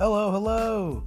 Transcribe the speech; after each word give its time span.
Hello, 0.00 0.30
hello. 0.30 1.04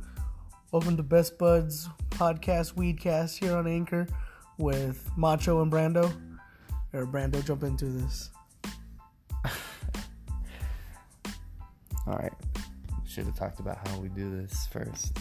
Welcome 0.72 0.98
to 0.98 1.04
Best 1.04 1.40
Buds 1.40 1.90
Podcast 2.12 2.76
Weedcast 2.76 3.40
here 3.40 3.58
on 3.58 3.66
Anchor 3.66 4.06
with 4.60 5.10
Macho 5.18 5.64
and 5.64 5.72
Brando. 5.72 6.14
Or 6.94 7.08
Brando, 7.08 7.44
jump 7.44 7.64
into 7.64 7.86
this. 7.86 8.30
All 12.06 12.14
right. 12.14 12.34
Should 13.08 13.26
have 13.26 13.36
talked 13.36 13.60
about 13.60 13.88
how 13.88 13.98
we 13.98 14.10
do 14.10 14.30
this 14.40 14.68
first. 14.68 15.18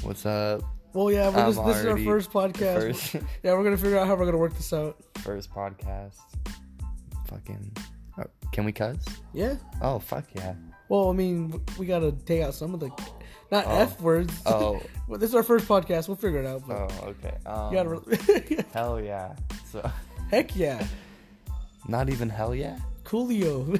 What's 0.00 0.24
up? 0.24 0.62
Well, 0.94 1.12
yeah, 1.12 1.28
we're 1.28 1.52
just, 1.52 1.62
this 1.66 1.76
is 1.76 1.84
our 1.84 1.98
first 1.98 2.30
podcast. 2.30 2.80
First, 2.80 3.16
Yeah, 3.42 3.52
we're 3.52 3.64
gonna 3.64 3.76
figure 3.76 3.98
out 3.98 4.06
how 4.06 4.14
we're 4.14 4.24
gonna 4.24 4.38
work 4.38 4.54
this 4.54 4.72
out. 4.72 4.96
first 5.18 5.52
podcast. 5.52 6.16
Fucking. 7.28 7.76
Oh, 8.18 8.24
can 8.50 8.64
we 8.64 8.72
cuss? 8.72 8.96
Yeah. 9.34 9.56
Oh 9.82 9.98
fuck 9.98 10.24
yeah. 10.34 10.54
Well, 10.90 11.08
I 11.08 11.12
mean, 11.12 11.62
we 11.78 11.86
gotta 11.86 12.10
take 12.10 12.42
out 12.42 12.52
some 12.52 12.74
of 12.74 12.80
the 12.80 12.90
not 13.52 13.64
Oh. 13.66 13.78
f 13.78 14.00
words. 14.00 14.34
Oh. 14.46 14.82
well, 15.06 15.18
this 15.18 15.30
is 15.30 15.36
our 15.36 15.44
first 15.44 15.66
podcast. 15.68 16.08
We'll 16.08 16.16
figure 16.16 16.40
it 16.40 16.46
out. 16.46 16.66
But 16.66 16.92
Oh 17.02 17.06
okay. 17.10 17.34
Um, 17.46 17.70
you 17.72 17.76
gotta. 17.78 17.88
Re- 17.90 18.64
hell 18.74 19.00
yeah. 19.00 19.36
So 19.70 19.88
Heck 20.32 20.54
yeah, 20.56 20.84
not 21.88 22.10
even 22.10 22.28
hell 22.28 22.54
yeah. 22.54 22.76
Coolio. 23.04 23.78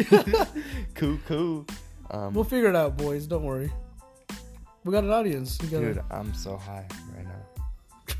Cool 0.94 1.18
cool. 1.26 1.66
Um, 2.10 2.32
we'll 2.32 2.44
figure 2.44 2.68
it 2.70 2.76
out, 2.76 2.96
boys. 2.96 3.26
Don't 3.26 3.44
worry. 3.44 3.70
We 4.84 4.92
got 4.92 5.04
an 5.04 5.10
audience. 5.10 5.58
We 5.60 5.68
got 5.68 5.80
dude, 5.80 6.02
I'm 6.10 6.32
so 6.32 6.56
high 6.56 6.86
right 7.14 7.24
now. 7.26 8.16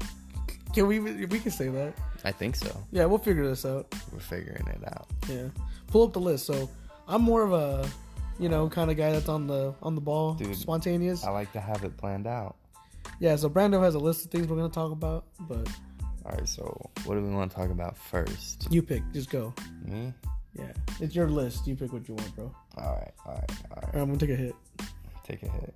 Can 0.75 0.87
we? 0.89 0.99
We 1.01 1.39
can 1.39 1.51
say 1.51 1.69
that. 1.69 1.95
I 2.25 2.33
think 2.33 2.57
so. 2.57 2.71
Yeah, 2.93 3.07
we'll 3.07 3.19
figure 3.19 3.49
this 3.49 3.65
out. 3.65 3.95
We're 4.13 4.19
figuring 4.19 4.67
it 4.69 4.83
out. 4.87 5.07
Yeah, 5.29 5.49
pull 5.87 6.05
up 6.05 6.13
the 6.13 6.21
list. 6.21 6.45
So 6.47 6.69
I'm 7.09 7.23
more 7.23 7.43
of 7.43 7.53
a, 7.53 7.89
you 8.39 8.49
know, 8.49 8.69
kind 8.69 8.91
of 8.91 8.97
guy 8.97 9.13
that's 9.13 9.29
on 9.29 9.47
the 9.47 9.75
on 9.83 9.95
the 9.95 10.01
ball, 10.01 10.35
Dude, 10.35 10.57
spontaneous. 10.57 11.25
I 11.25 11.31
like 11.31 11.53
to 11.53 11.61
have 11.61 11.85
it 11.85 11.97
planned 11.97 12.27
out. 12.27 12.57
Yeah. 13.21 13.37
So 13.37 13.49
Brando 13.49 13.83
has 13.83 13.95
a 13.95 13.99
list 13.99 14.25
of 14.25 14.31
things 14.31 14.47
we're 14.47 14.57
gonna 14.57 14.69
talk 14.69 14.93
about, 14.93 15.25
but 15.41 15.69
All 16.25 16.33
right. 16.33 16.49
So 16.49 16.91
what 17.05 17.15
do 17.15 17.23
we 17.23 17.31
want 17.35 17.51
to 17.51 17.57
talk 17.57 17.71
about 17.71 17.97
first? 17.97 18.69
you 18.71 18.83
pick. 18.83 19.03
Just 19.13 19.31
go. 19.31 19.55
Me. 19.85 20.13
Yeah, 20.55 20.73
it's 21.01 21.15
your 21.15 21.29
list. 21.29 21.67
You 21.67 21.77
pick 21.77 21.93
what 21.93 22.09
you 22.09 22.15
want, 22.15 22.35
bro. 22.35 22.55
All 22.79 22.95
right. 22.95 23.13
All 23.27 23.35
right. 23.35 23.51
All 23.71 23.83
right. 23.83 23.95
Or 23.95 23.99
I'm 24.01 24.07
gonna 24.07 24.19
take 24.19 24.31
a 24.31 24.37
hit. 24.37 24.55
Take 25.25 25.43
a 25.43 25.49
hit. 25.49 25.75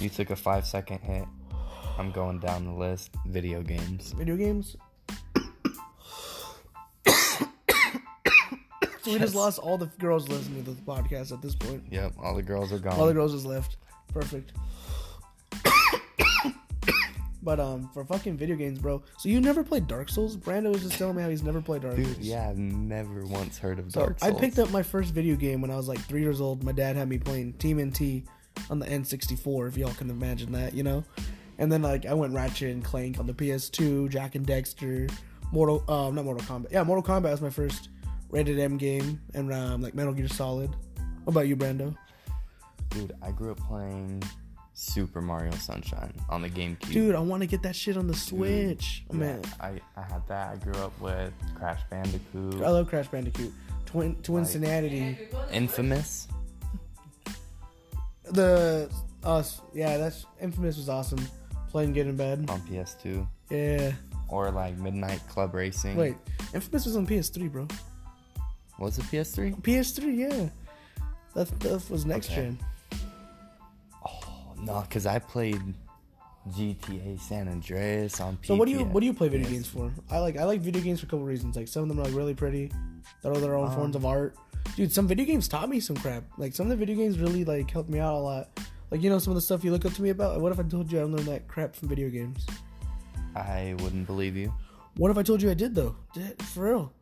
You 0.00 0.08
took 0.08 0.30
a 0.30 0.36
five 0.36 0.66
second 0.66 0.98
hit. 0.98 1.24
I'm 1.98 2.10
going 2.10 2.40
down 2.40 2.64
the 2.64 2.72
list. 2.72 3.10
Video 3.26 3.62
games. 3.62 4.12
Video 4.12 4.36
games. 4.36 4.76
So 9.02 9.12
we 9.12 9.18
just 9.18 9.34
lost 9.34 9.58
all 9.58 9.76
the 9.76 9.86
girls 9.98 10.28
listening 10.28 10.64
to 10.64 10.70
the 10.70 10.82
podcast 10.82 11.32
at 11.32 11.42
this 11.42 11.56
point. 11.56 11.82
Yep, 11.90 12.14
all 12.22 12.36
the 12.36 12.42
girls 12.42 12.72
are 12.72 12.78
gone. 12.78 12.92
All 12.92 13.06
the 13.06 13.12
girls 13.12 13.34
is 13.34 13.44
left. 13.44 13.76
Perfect. 14.12 14.52
but 17.42 17.58
um, 17.58 17.90
for 17.92 18.04
fucking 18.04 18.36
video 18.36 18.54
games, 18.54 18.78
bro. 18.78 19.02
So 19.18 19.28
you 19.28 19.40
never 19.40 19.64
played 19.64 19.88
Dark 19.88 20.08
Souls? 20.08 20.36
Brando 20.36 20.72
was 20.72 20.82
just 20.82 20.98
telling 20.98 21.16
me 21.16 21.22
how 21.22 21.28
he's 21.28 21.42
never 21.42 21.60
played 21.60 21.82
Dark 21.82 21.96
Dude, 21.96 22.06
Souls. 22.06 22.18
yeah, 22.18 22.48
I've 22.48 22.58
never 22.58 23.26
once 23.26 23.58
heard 23.58 23.80
of 23.80 23.90
So 23.90 24.00
Dark 24.00 24.18
I 24.22 24.30
picked 24.30 24.60
up 24.60 24.70
my 24.70 24.84
first 24.84 25.12
video 25.12 25.34
game 25.34 25.60
when 25.60 25.72
I 25.72 25.76
was 25.76 25.88
like 25.88 25.98
three 26.00 26.22
years 26.22 26.40
old. 26.40 26.62
My 26.62 26.72
dad 26.72 26.94
had 26.94 27.08
me 27.08 27.18
playing 27.18 27.54
TMNT 27.54 28.24
on 28.70 28.78
the 28.78 28.86
N64, 28.86 29.68
if 29.68 29.76
y'all 29.76 29.92
can 29.94 30.10
imagine 30.10 30.52
that, 30.52 30.74
you 30.74 30.84
know. 30.84 31.02
And 31.58 31.72
then 31.72 31.82
like 31.82 32.06
I 32.06 32.14
went 32.14 32.34
Ratchet 32.34 32.70
and 32.70 32.84
Clank 32.84 33.18
on 33.18 33.26
the 33.26 33.34
PS2, 33.34 34.10
Jak 34.10 34.36
and 34.36 34.46
Daxter, 34.46 35.12
Mortal, 35.50 35.82
um, 35.90 36.14
not 36.14 36.24
Mortal 36.24 36.46
Kombat. 36.46 36.70
Yeah, 36.70 36.84
Mortal 36.84 37.02
Kombat 37.02 37.32
was 37.32 37.40
my 37.40 37.50
first 37.50 37.88
rated 38.32 38.58
M 38.58 38.76
game, 38.76 39.20
and 39.34 39.52
um, 39.52 39.80
like 39.82 39.94
Metal 39.94 40.12
Gear 40.12 40.26
Solid. 40.26 40.74
What 41.24 41.32
about 41.34 41.46
you, 41.46 41.56
Brando? 41.56 41.94
Dude, 42.90 43.12
I 43.22 43.30
grew 43.30 43.52
up 43.52 43.58
playing 43.60 44.22
Super 44.74 45.20
Mario 45.20 45.52
Sunshine 45.52 46.12
on 46.28 46.42
the 46.42 46.48
GameCube. 46.48 46.92
Dude, 46.92 47.14
I 47.14 47.20
want 47.20 47.42
to 47.42 47.46
get 47.46 47.62
that 47.62 47.76
shit 47.76 47.96
on 47.96 48.08
the 48.08 48.16
Switch. 48.16 49.04
Yeah, 49.10 49.16
Man, 49.16 49.42
I, 49.60 49.80
I 49.96 50.02
had 50.02 50.26
that. 50.26 50.52
I 50.52 50.56
grew 50.56 50.74
up 50.82 50.98
with 51.00 51.32
Crash 51.54 51.80
Bandicoot, 51.90 52.62
I 52.62 52.68
love 52.70 52.88
Crash 52.88 53.06
Bandicoot. 53.08 53.52
Twin 53.86 54.16
Twin 54.22 54.44
Like-. 54.44 55.32
Infamous. 55.52 56.26
The 58.24 58.90
us, 59.22 59.60
yeah, 59.74 59.98
that's 59.98 60.26
Infamous 60.40 60.76
was 60.76 60.88
awesome. 60.88 61.20
Playing 61.70 61.92
Get 61.92 62.06
in 62.06 62.16
Bed. 62.16 62.50
on 62.50 62.60
PS2. 62.62 63.26
Yeah. 63.50 63.92
Or 64.28 64.50
like 64.50 64.76
Midnight 64.78 65.20
Club 65.28 65.54
Racing. 65.54 65.96
Wait, 65.96 66.16
Infamous 66.54 66.86
was 66.86 66.96
on 66.96 67.06
PS3, 67.06 67.52
bro. 67.52 67.68
Was 68.82 68.98
it 68.98 69.04
PS3? 69.04 69.62
PS3, 69.62 70.16
yeah. 70.18 70.48
That 71.34 71.60
that 71.60 71.88
was 71.88 72.04
next 72.04 72.26
Okay. 72.30 72.42
gen. 72.42 72.58
Oh, 74.04 74.54
no, 74.58 74.80
because 74.80 75.06
I 75.06 75.18
played 75.20 75.62
GTA 76.50 77.20
San 77.20 77.48
Andreas 77.48 78.20
on 78.20 78.36
PS. 78.38 78.48
So 78.48 78.54
what 78.56 78.66
do 78.66 78.72
you 78.72 78.84
what 78.84 79.00
do 79.00 79.06
you 79.06 79.14
play 79.14 79.28
video 79.28 79.48
games 79.48 79.68
for? 79.68 79.92
I 80.10 80.18
like 80.18 80.36
I 80.36 80.44
like 80.44 80.60
video 80.60 80.82
games 80.82 80.98
for 81.00 81.06
a 81.06 81.08
couple 81.08 81.24
reasons. 81.24 81.54
Like 81.56 81.68
some 81.68 81.84
of 81.84 81.88
them 81.88 82.00
are 82.00 82.04
like 82.04 82.14
really 82.14 82.34
pretty. 82.34 82.72
They're 83.22 83.32
their 83.34 83.54
own 83.54 83.68
Um, 83.68 83.74
forms 83.74 83.94
of 83.96 84.04
art. 84.04 84.34
Dude, 84.76 84.92
some 84.92 85.06
video 85.06 85.26
games 85.26 85.46
taught 85.46 85.68
me 85.68 85.78
some 85.78 85.96
crap. 85.96 86.24
Like 86.36 86.52
some 86.54 86.66
of 86.66 86.70
the 86.70 86.76
video 86.76 86.96
games 86.96 87.18
really 87.20 87.44
like 87.44 87.70
helped 87.70 87.88
me 87.88 88.00
out 88.00 88.14
a 88.14 88.18
lot. 88.18 88.58
Like 88.90 89.00
you 89.02 89.10
know 89.10 89.20
some 89.20 89.30
of 89.30 89.36
the 89.36 89.40
stuff 89.42 89.62
you 89.62 89.70
look 89.70 89.84
up 89.86 89.92
to 89.94 90.02
me 90.02 90.10
about. 90.10 90.40
What 90.40 90.50
if 90.50 90.58
I 90.58 90.64
told 90.64 90.90
you 90.90 90.98
I 90.98 91.04
learned 91.04 91.28
that 91.28 91.46
crap 91.46 91.76
from 91.76 91.88
video 91.88 92.10
games? 92.10 92.44
I 93.36 93.76
wouldn't 93.78 94.06
believe 94.08 94.36
you. 94.36 94.52
What 94.96 95.10
if 95.12 95.16
I 95.16 95.22
told 95.22 95.40
you 95.40 95.50
I 95.50 95.54
did 95.54 95.74
though? 95.76 95.94
Did- 96.12 96.42
For 96.42 96.64
real. 96.64 96.92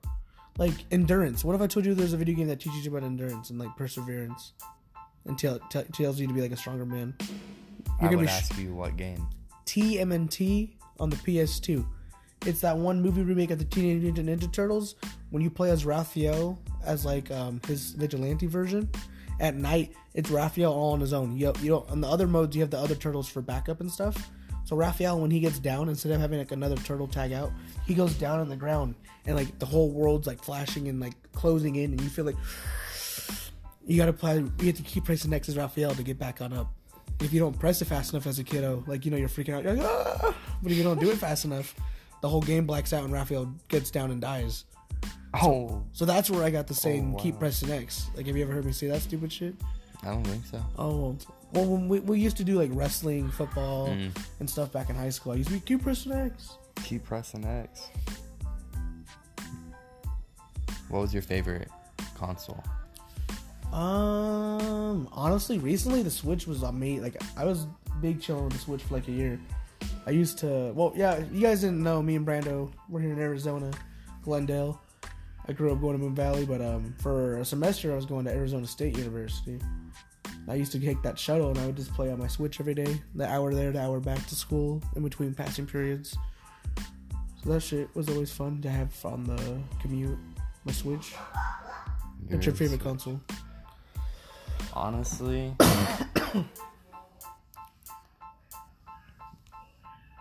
Like 0.61 0.75
endurance. 0.91 1.43
What 1.43 1.57
if 1.57 1.63
I 1.63 1.67
told 1.67 1.87
you 1.87 1.95
there's 1.95 2.13
a 2.13 2.19
video 2.19 2.37
game 2.37 2.49
that 2.49 2.61
teaches 2.61 2.85
you 2.85 2.91
about 2.95 3.03
endurance 3.03 3.49
and 3.49 3.59
like 3.59 3.75
perseverance, 3.79 4.53
and 5.25 5.39
tell, 5.39 5.59
tell, 5.71 5.85
tells 5.85 6.21
you 6.21 6.27
to 6.27 6.35
be 6.35 6.43
like 6.43 6.53
a 6.53 6.57
stronger 6.57 6.85
man? 6.85 7.15
I 7.99 8.05
gonna 8.05 8.19
would 8.19 8.23
be 8.25 8.29
sh- 8.29 8.31
ask 8.31 8.59
you 8.59 8.75
what 8.75 8.99
game. 8.99 9.27
TMNT 9.65 10.75
on 10.99 11.09
the 11.09 11.17
PS2. 11.17 11.87
It's 12.45 12.61
that 12.61 12.77
one 12.77 13.01
movie 13.01 13.23
remake 13.23 13.51
of 13.51 13.59
the 13.59 13.65
Teenage 13.65 14.03
Mutant 14.03 14.29
Ninja 14.29 14.53
Turtles 14.53 14.97
when 15.31 15.43
you 15.43 15.49
play 15.49 15.71
as 15.71 15.87
Raphael 15.87 16.59
as 16.85 17.07
like 17.07 17.31
um, 17.31 17.59
his 17.67 17.93
vigilante 17.93 18.47
version. 18.47 18.91
At 19.41 19.55
night, 19.55 19.95
it's 20.13 20.29
Raphael 20.29 20.75
all 20.75 20.93
on 20.93 21.01
his 21.01 21.15
own. 21.15 21.39
You 21.39 21.55
you 21.63 21.71
know, 21.71 21.87
on 21.89 22.03
the 22.03 22.09
other 22.09 22.27
modes, 22.27 22.55
you 22.55 22.61
have 22.61 22.71
the 22.71 22.79
other 22.79 22.95
turtles 22.95 23.29
for 23.31 23.41
backup 23.41 23.81
and 23.81 23.91
stuff. 23.91 24.31
So 24.67 24.77
Raphael, 24.77 25.19
when 25.19 25.31
he 25.31 25.41
gets 25.41 25.59
down, 25.59 25.89
instead 25.89 26.13
of 26.13 26.21
having 26.21 26.39
like 26.39 26.53
another 26.53 26.77
turtle 26.77 27.09
tag 27.09 27.33
out, 27.33 27.51
he 27.87 27.95
goes 27.95 28.15
down 28.15 28.41
on 28.41 28.51
the 28.51 28.57
ground, 28.57 28.95
and 29.27 29.37
like 29.37 29.59
the 29.59 29.67
whole 29.67 29.91
world's 29.91 30.27
like 30.27 30.43
flashing 30.43 30.89
and 30.89 31.01
like 31.01 31.15
closing 31.33 31.77
in, 31.77 31.93
and 31.93 32.01
you 32.01 32.09
feel 32.09 32.25
like 32.25 32.37
you 33.87 33.97
gotta 33.97 34.13
play. 34.13 34.39
You 34.39 34.67
have 34.67 34.77
to 34.77 34.83
keep 34.83 35.05
pressing 35.05 35.33
X 35.33 35.49
as 35.49 35.57
Raphael 35.57 35.95
to 35.95 36.03
get 36.03 36.19
back 36.19 36.41
on 36.41 36.53
up. 36.53 36.73
If 37.21 37.33
you 37.33 37.41
don't 37.41 37.59
press 37.59 37.83
it 37.83 37.87
fast 37.87 38.13
enough 38.13 38.27
as 38.27 38.39
a 38.39 38.45
kiddo, 38.45 38.83
like 38.87 39.05
you 39.05 39.11
know, 39.11 39.17
you're 39.17 39.29
freaking 39.29 39.55
out. 39.55 39.65
You're 39.65 39.75
like, 39.75 39.87
ah! 39.87 40.35
But 40.63 40.73
if 40.73 40.79
you 40.79 40.85
don't 40.85 41.01
do 41.01 41.11
it 41.11 41.19
fast 41.19 41.45
enough, 41.45 41.75
the 42.23 42.29
whole 42.29 42.41
game 42.43 42.67
blacks 42.67 42.93
out 42.93 43.05
and 43.05 43.13
Raphael 43.13 43.53
gets 43.69 43.91
down 43.91 44.11
and 44.11 44.21
dies. 44.21 44.65
Oh, 45.35 45.85
So 45.93 46.05
that's 46.05 46.29
where 46.29 46.43
I 46.43 46.51
got 46.51 46.67
the 46.67 46.75
saying, 46.75 47.13
wow. 47.13 47.19
"Keep 47.21 47.39
pressing 47.39 47.71
X." 47.71 48.09
Like, 48.17 48.27
have 48.27 48.37
you 48.37 48.43
ever 48.43 48.53
heard 48.53 48.65
me 48.65 48.73
say 48.73 48.89
that 48.89 49.01
stupid 49.03 49.33
shit? 49.33 49.55
I 50.03 50.07
don't 50.07 50.27
think 50.27 50.45
so. 50.47 50.65
Oh, 50.79 51.17
well, 51.53 51.67
when 51.67 51.89
we, 51.89 52.01
we 52.01 52.19
used 52.19 52.37
to 52.39 52.45
do 52.45 52.57
like 52.57 52.71
wrestling, 52.73 53.31
football, 53.31 53.89
Mm. 53.89 54.11
and 54.41 54.49
stuff 54.51 54.73
back 54.73 54.89
in 54.91 54.97
high 54.97 55.11
school. 55.11 55.33
I 55.33 55.37
used 55.37 55.49
to 55.51 55.55
be 55.55 55.61
keep 55.61 55.83
pressing 55.83 56.13
X. 56.13 56.57
Keep 56.85 57.05
pressing 57.05 57.45
X. 57.45 57.89
What 60.91 61.01
was 61.01 61.15
your 61.15 61.23
favorite 61.23 61.69
console? 62.17 62.63
Um, 63.73 65.09
honestly, 65.13 65.59
recently 65.59 66.03
the 66.03 66.11
Switch 66.11 66.47
was 66.47 66.63
amazing. 66.63 67.03
Like, 67.03 67.17
I 67.37 67.45
was 67.45 67.67
big 68.01 68.21
chilling 68.21 68.45
with 68.45 68.55
the 68.55 68.59
Switch 68.59 68.83
for 68.83 68.95
like 68.95 69.09
a 69.09 69.13
year. 69.13 69.41
I 70.07 70.11
used 70.11 70.39
to, 70.39 70.73
well, 70.75 70.93
yeah, 70.97 71.23
you 71.33 71.41
guys 71.41 71.61
didn't 71.61 71.83
know 71.83 72.03
me 72.03 72.17
and 72.17 72.27
Brando. 72.27 72.73
We're 72.89 73.01
here 73.01 73.13
in 73.13 73.19
Arizona, 73.21 73.71
Glendale. 74.23 74.81
I 75.47 75.53
grew 75.53 75.73
up 75.73 75.81
going 75.81 75.97
to 75.97 76.03
Moon 76.03 76.15
Valley, 76.15 76.45
but 76.45 76.61
um, 76.61 76.95
for 76.99 77.39
a 77.39 77.45
semester 77.45 77.93
I 77.93 77.97
was 77.97 78.07
going 78.07 78.25
to 78.25 78.33
Arizona 78.33 78.67
State 78.67 78.97
University. 78.99 79.61
I 80.49 80.55
used 80.55 80.73
to 80.73 80.81
take 80.81 81.01
that 81.03 81.19
shuttle 81.19 81.51
and 81.51 81.59
I 81.59 81.67
would 81.67 81.77
just 81.77 81.95
play 81.95 82.11
on 82.11 82.19
my 82.19 82.27
Switch 82.27 82.59
every 82.61 82.75
day. 82.75 83.01
The 83.15 83.29
hour 83.29 83.55
there, 83.55 83.71
the 83.71 83.81
hour 83.81 84.01
back 84.01 84.27
to 84.27 84.35
school, 84.35 84.83
in 84.97 85.03
between 85.03 85.33
passing 85.35 85.67
periods. 85.67 86.17
So 87.43 87.51
that 87.51 87.61
shit 87.61 87.95
was 87.95 88.09
always 88.09 88.33
fun 88.33 88.61
to 88.63 88.71
have 88.71 88.93
on 89.05 89.25
the 89.25 89.61
commute. 89.81 90.19
My 90.65 90.73
Switch. 90.73 91.13
What's 92.29 92.47
your 92.47 92.53
Yours? 92.55 92.59
favorite 92.59 92.81
console? 92.81 93.21
Honestly, 94.75 95.55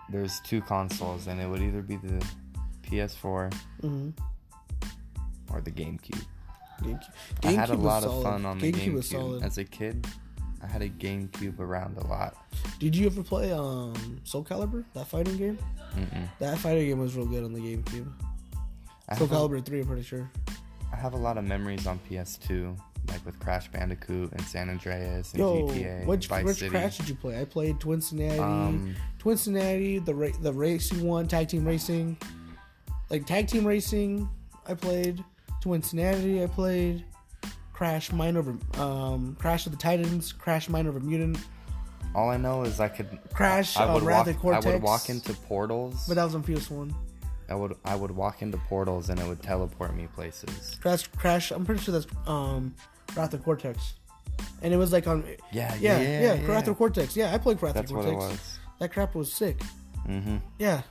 there's 0.10 0.40
two 0.42 0.62
consoles, 0.62 1.28
and 1.28 1.40
it 1.40 1.48
would 1.48 1.62
either 1.62 1.82
be 1.82 1.98
the 1.98 2.26
PS4 2.88 3.54
Mm-hmm. 3.84 4.10
or 5.54 5.62
the 5.62 5.72
GameCube. 5.72 6.26
GameCube. 6.82 7.04
I 7.44 7.52
had 7.52 7.70
a 7.70 7.74
GameCube 7.74 7.78
was 7.78 7.86
lot 7.86 8.04
of 8.04 8.24
fun 8.24 8.46
on 8.46 8.58
the 8.60 8.72
GameCube 8.72 8.94
was 8.94 9.08
GameCube. 9.08 9.12
solid. 9.12 9.44
As 9.44 9.58
a 9.58 9.66
kid, 9.66 10.08
I 10.64 10.68
had 10.68 10.82
a 10.82 10.90
GameCube 10.90 11.60
around 11.60 11.98
a 11.98 12.08
lot. 12.08 12.36
Did 12.80 12.96
you 12.96 13.06
ever 13.06 13.22
play 13.24 13.52
um 13.52 14.20
Soul 14.24 14.44
Calibur, 14.44 14.84
that 14.94 15.08
fighting 15.08 15.38
game? 15.38 15.58
Mm-mm. 15.96 16.28
That 16.40 16.58
fighting 16.58 16.88
game 16.88 17.00
was 17.00 17.16
real 17.16 17.26
good 17.28 17.44
on 17.44 17.54
the 17.54 17.60
GameCube. 17.60 18.08
I 19.10 19.16
Soul 19.16 19.28
Calibur 19.28 19.64
three, 19.66 19.82
I'm 19.82 19.88
pretty 19.88 20.04
sure. 20.04 20.30
I 20.92 20.96
have 20.96 21.14
a 21.14 21.18
lot 21.18 21.38
of 21.38 21.44
memories 21.44 21.88
on 21.88 22.00
PS2, 22.10 22.78
like 23.08 23.26
with 23.26 23.40
Crash 23.40 23.68
Bandicoot 23.72 24.32
and 24.32 24.42
San 24.42 24.70
Andreas 24.70 25.34
and 25.34 25.40
Yo, 25.40 25.68
GTA, 25.68 26.06
which 26.06 26.28
Vice 26.28 26.46
which 26.46 26.58
City. 26.58 26.70
Crash 26.72 26.98
did 26.98 27.10
you 27.10 27.16
play? 27.16 27.40
I 27.40 27.46
played 27.46 27.80
Twinsanity, 27.80 28.40
Um, 28.40 28.96
Twinsanity, 29.20 30.04
the 30.04 30.14
ra- 30.14 30.38
the 30.42 30.54
racing 30.54 31.04
one, 31.06 31.28
tag 31.28 31.48
team 31.48 31.66
racing, 31.66 32.18
like 33.10 33.26
tag 33.26 33.48
team 33.48 33.66
racing. 33.66 34.30
I 34.68 34.74
played 34.74 35.24
Twinsanity. 35.64 36.44
I 36.44 36.48
played 36.48 37.04
Crash 37.74 38.12
Mind 38.12 38.38
over 38.38 38.56
um 38.82 39.36
Crash 39.40 39.66
of 39.66 39.72
the 39.72 39.78
Titans, 39.78 40.32
Crash 40.34 40.70
Mind 40.70 40.88
over 40.88 41.00
Mutant, 41.00 41.38
all 42.16 42.30
I 42.30 42.38
know 42.38 42.64
is 42.64 42.80
I 42.80 42.88
could 42.90 43.08
Crash 43.34 43.78
I 43.78 43.92
would 43.94 44.04
uh, 44.04 44.06
Wrath 44.06 44.28
walk. 44.28 44.38
Cortex. 44.40 44.66
I 44.66 44.72
would 44.74 44.82
walk 44.82 45.10
into 45.10 45.34
portals. 45.34 46.06
but 46.08 46.16
that 46.16 46.24
was 46.24 46.36
on 46.36 46.44
PS1. 46.44 46.94
I 47.50 47.56
would 47.56 47.76
I 47.86 47.96
would 47.96 48.12
walk 48.12 48.42
into 48.42 48.58
portals 48.58 49.10
and 49.10 49.20
it 49.20 49.28
would 49.28 49.42
teleport 49.42 49.96
me 49.96 50.08
places. 50.14 50.78
Crash 50.82 51.08
Crash. 51.08 51.52
I'm 51.52 51.66
pretty 51.66 51.82
sure 51.82 51.94
that's 51.94 52.08
um 52.28 52.74
Wrath 53.16 53.34
of 53.34 53.44
Cortex, 53.44 53.94
and 54.62 54.74
it 54.74 54.78
was 54.78 54.92
like 54.92 55.08
on 55.08 55.24
Yeah, 55.52 55.74
yeah 55.80 56.00
yeah, 56.00 56.02
yeah, 56.02 56.34
yeah. 56.36 56.48
Wrath 56.48 56.68
of 56.68 56.78
Cortex. 56.78 57.16
Yeah, 57.16 57.34
I 57.34 57.38
played 57.38 57.62
Wrath 57.62 57.74
That's 57.74 57.92
of 57.92 57.98
what 57.98 58.06
Cortex. 58.06 58.26
it 58.26 58.32
was. 58.32 58.60
That 58.80 58.94
crap 58.94 59.16
was 59.16 59.32
sick. 59.32 59.60
Mm-hmm. 60.08 60.38
Yeah. 60.58 60.82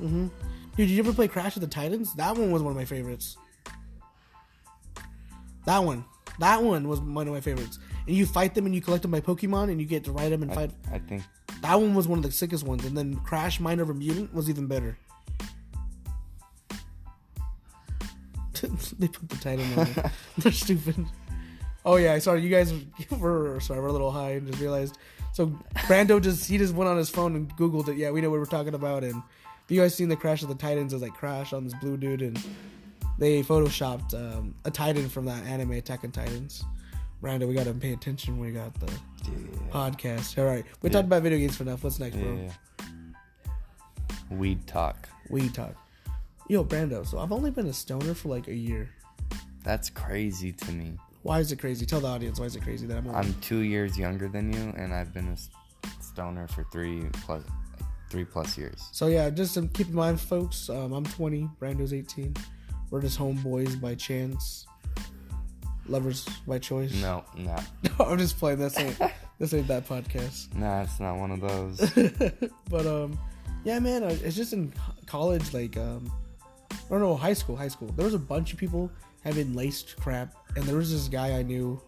Mm-hmm. 0.00 0.28
Dude, 0.76 0.88
did 0.88 0.90
you 0.90 1.00
ever 1.00 1.12
play 1.12 1.28
Crash 1.28 1.56
of 1.56 1.60
the 1.62 1.68
Titans? 1.68 2.14
That 2.14 2.36
one 2.36 2.50
was 2.50 2.62
one 2.62 2.70
of 2.70 2.76
my 2.76 2.84
favorites. 2.86 3.36
That 5.66 5.78
one. 5.78 6.04
That 6.38 6.62
one 6.62 6.88
was 6.88 7.00
one 7.00 7.28
of 7.28 7.34
my 7.34 7.40
favorites. 7.40 7.78
And 8.06 8.16
you 8.16 8.26
fight 8.26 8.54
them 8.54 8.66
and 8.66 8.74
you 8.74 8.80
collect 8.80 9.02
them 9.02 9.10
by 9.10 9.20
Pokemon 9.20 9.70
and 9.70 9.80
you 9.80 9.86
get 9.86 10.04
to 10.04 10.12
ride 10.12 10.32
them 10.32 10.42
and 10.42 10.50
I, 10.50 10.54
fight. 10.54 10.70
I 10.90 10.98
think 10.98 11.22
That 11.62 11.80
one 11.80 11.94
was 11.94 12.08
one 12.08 12.18
of 12.18 12.24
the 12.24 12.32
sickest 12.32 12.64
ones. 12.64 12.84
And 12.84 12.96
then 12.96 13.16
Crash 13.16 13.60
Mind 13.60 13.80
over 13.80 13.94
Mutant 13.94 14.34
was 14.34 14.50
even 14.50 14.66
better. 14.66 14.98
they 18.98 19.08
put 19.08 19.28
the 19.28 19.36
title 19.36 19.64
on 19.64 19.92
there. 19.92 20.12
They're 20.38 20.52
stupid. 20.52 21.06
Oh 21.84 21.96
yeah, 21.96 22.18
sorry, 22.18 22.42
you 22.42 22.50
guys 22.50 22.72
were 23.18 23.58
sorry, 23.60 23.80
we're 23.80 23.88
a 23.88 23.92
little 23.92 24.10
high 24.10 24.32
and 24.32 24.46
just 24.46 24.60
realized. 24.60 24.98
So 25.32 25.46
Brando 25.86 26.20
just 26.20 26.48
he 26.48 26.58
just 26.58 26.74
went 26.74 26.88
on 26.88 26.96
his 26.96 27.10
phone 27.10 27.34
and 27.34 27.56
Googled 27.56 27.88
it. 27.88 27.96
Yeah, 27.96 28.10
we 28.10 28.20
know 28.20 28.30
what 28.30 28.38
we're 28.38 28.46
talking 28.46 28.74
about. 28.74 29.02
And 29.02 29.22
if 29.64 29.70
you 29.70 29.80
guys 29.80 29.94
seen 29.94 30.08
the 30.08 30.16
Crash 30.16 30.42
of 30.42 30.48
the 30.48 30.54
Titans, 30.54 30.92
it 30.92 30.96
was 30.96 31.02
like 31.02 31.14
Crash 31.14 31.52
on 31.52 31.64
this 31.64 31.74
blue 31.74 31.96
dude, 31.96 32.22
and 32.22 32.40
they 33.18 33.42
photoshopped 33.42 34.14
um, 34.14 34.54
a 34.64 34.70
Titan 34.70 35.08
from 35.08 35.24
that 35.26 35.44
anime 35.44 35.72
Attack 35.72 36.04
on 36.04 36.10
Titans. 36.12 36.64
Brando, 37.22 37.48
we 37.48 37.54
gotta 37.54 37.72
pay 37.72 37.92
attention 37.92 38.38
when 38.38 38.48
we 38.48 38.54
got 38.54 38.74
the 38.80 38.92
yeah, 39.24 39.70
podcast. 39.70 40.38
All 40.38 40.44
right, 40.46 40.64
we 40.82 40.88
Yeah. 40.88 40.92
talked 40.94 41.06
about 41.06 41.22
video 41.22 41.38
games 41.38 41.56
for 41.56 41.62
enough. 41.64 41.84
What's 41.84 41.98
next, 41.98 42.16
bro? 42.16 42.48
Weed 44.30 44.66
talk. 44.66 45.08
Weed 45.30 45.52
talk. 45.54 45.74
Yo, 46.48 46.64
Brando. 46.64 47.06
So 47.06 47.18
I've 47.18 47.32
only 47.32 47.50
been 47.50 47.66
a 47.66 47.72
stoner 47.72 48.14
for 48.14 48.28
like 48.28 48.48
a 48.48 48.54
year. 48.54 48.90
That's 49.62 49.90
crazy 49.90 50.52
to 50.52 50.72
me. 50.72 50.98
Why 51.22 51.38
is 51.38 51.52
it 51.52 51.58
crazy? 51.58 51.86
Tell 51.86 52.00
the 52.00 52.08
audience 52.08 52.40
why 52.40 52.46
is 52.46 52.56
it 52.56 52.62
crazy 52.62 52.86
that 52.86 52.96
I'm. 52.98 53.06
Only... 53.06 53.18
I'm 53.18 53.34
two 53.40 53.60
years 53.60 53.96
younger 53.96 54.28
than 54.28 54.52
you, 54.52 54.74
and 54.76 54.92
I've 54.92 55.14
been 55.14 55.28
a 55.28 55.36
stoner 56.02 56.48
for 56.48 56.64
three 56.72 57.02
plus 57.24 57.42
three 58.10 58.24
plus 58.24 58.58
years. 58.58 58.88
So 58.92 59.06
yeah, 59.06 59.30
just 59.30 59.54
to 59.54 59.66
keep 59.68 59.88
in 59.88 59.94
mind, 59.94 60.20
folks. 60.20 60.68
Um, 60.68 60.92
I'm 60.92 61.04
20. 61.04 61.48
Brando's 61.60 61.92
18. 61.94 62.34
We're 62.90 63.00
just 63.00 63.18
homeboys 63.18 63.80
by 63.80 63.94
chance. 63.94 64.66
Lovers 65.86 66.24
by 66.46 66.58
choice. 66.58 66.94
No, 67.00 67.24
no, 67.36 67.56
I'm 68.00 68.18
just 68.18 68.38
playing. 68.38 68.58
This 68.58 68.78
ain't 68.78 68.98
this 69.38 69.52
ain't 69.52 69.66
that 69.68 69.88
podcast. 69.88 70.54
no. 70.54 70.82
It's 70.82 71.00
not 71.00 71.16
one 71.16 71.30
of 71.32 71.40
those. 71.40 71.80
but 72.70 72.86
um, 72.86 73.18
yeah, 73.64 73.78
man. 73.78 74.04
It's 74.04 74.36
just 74.36 74.52
in 74.52 74.72
college, 75.06 75.52
like 75.52 75.76
um, 75.76 76.12
I 76.70 76.76
don't 76.88 77.00
know, 77.00 77.16
high 77.16 77.32
school, 77.32 77.56
high 77.56 77.68
school. 77.68 77.88
There 77.96 78.04
was 78.04 78.14
a 78.14 78.18
bunch 78.18 78.52
of 78.52 78.58
people 78.58 78.90
having 79.24 79.54
laced 79.54 79.96
crap, 79.96 80.34
and 80.56 80.64
there 80.64 80.76
was 80.76 80.92
this 80.92 81.08
guy 81.08 81.32
I 81.32 81.42
knew 81.42 81.80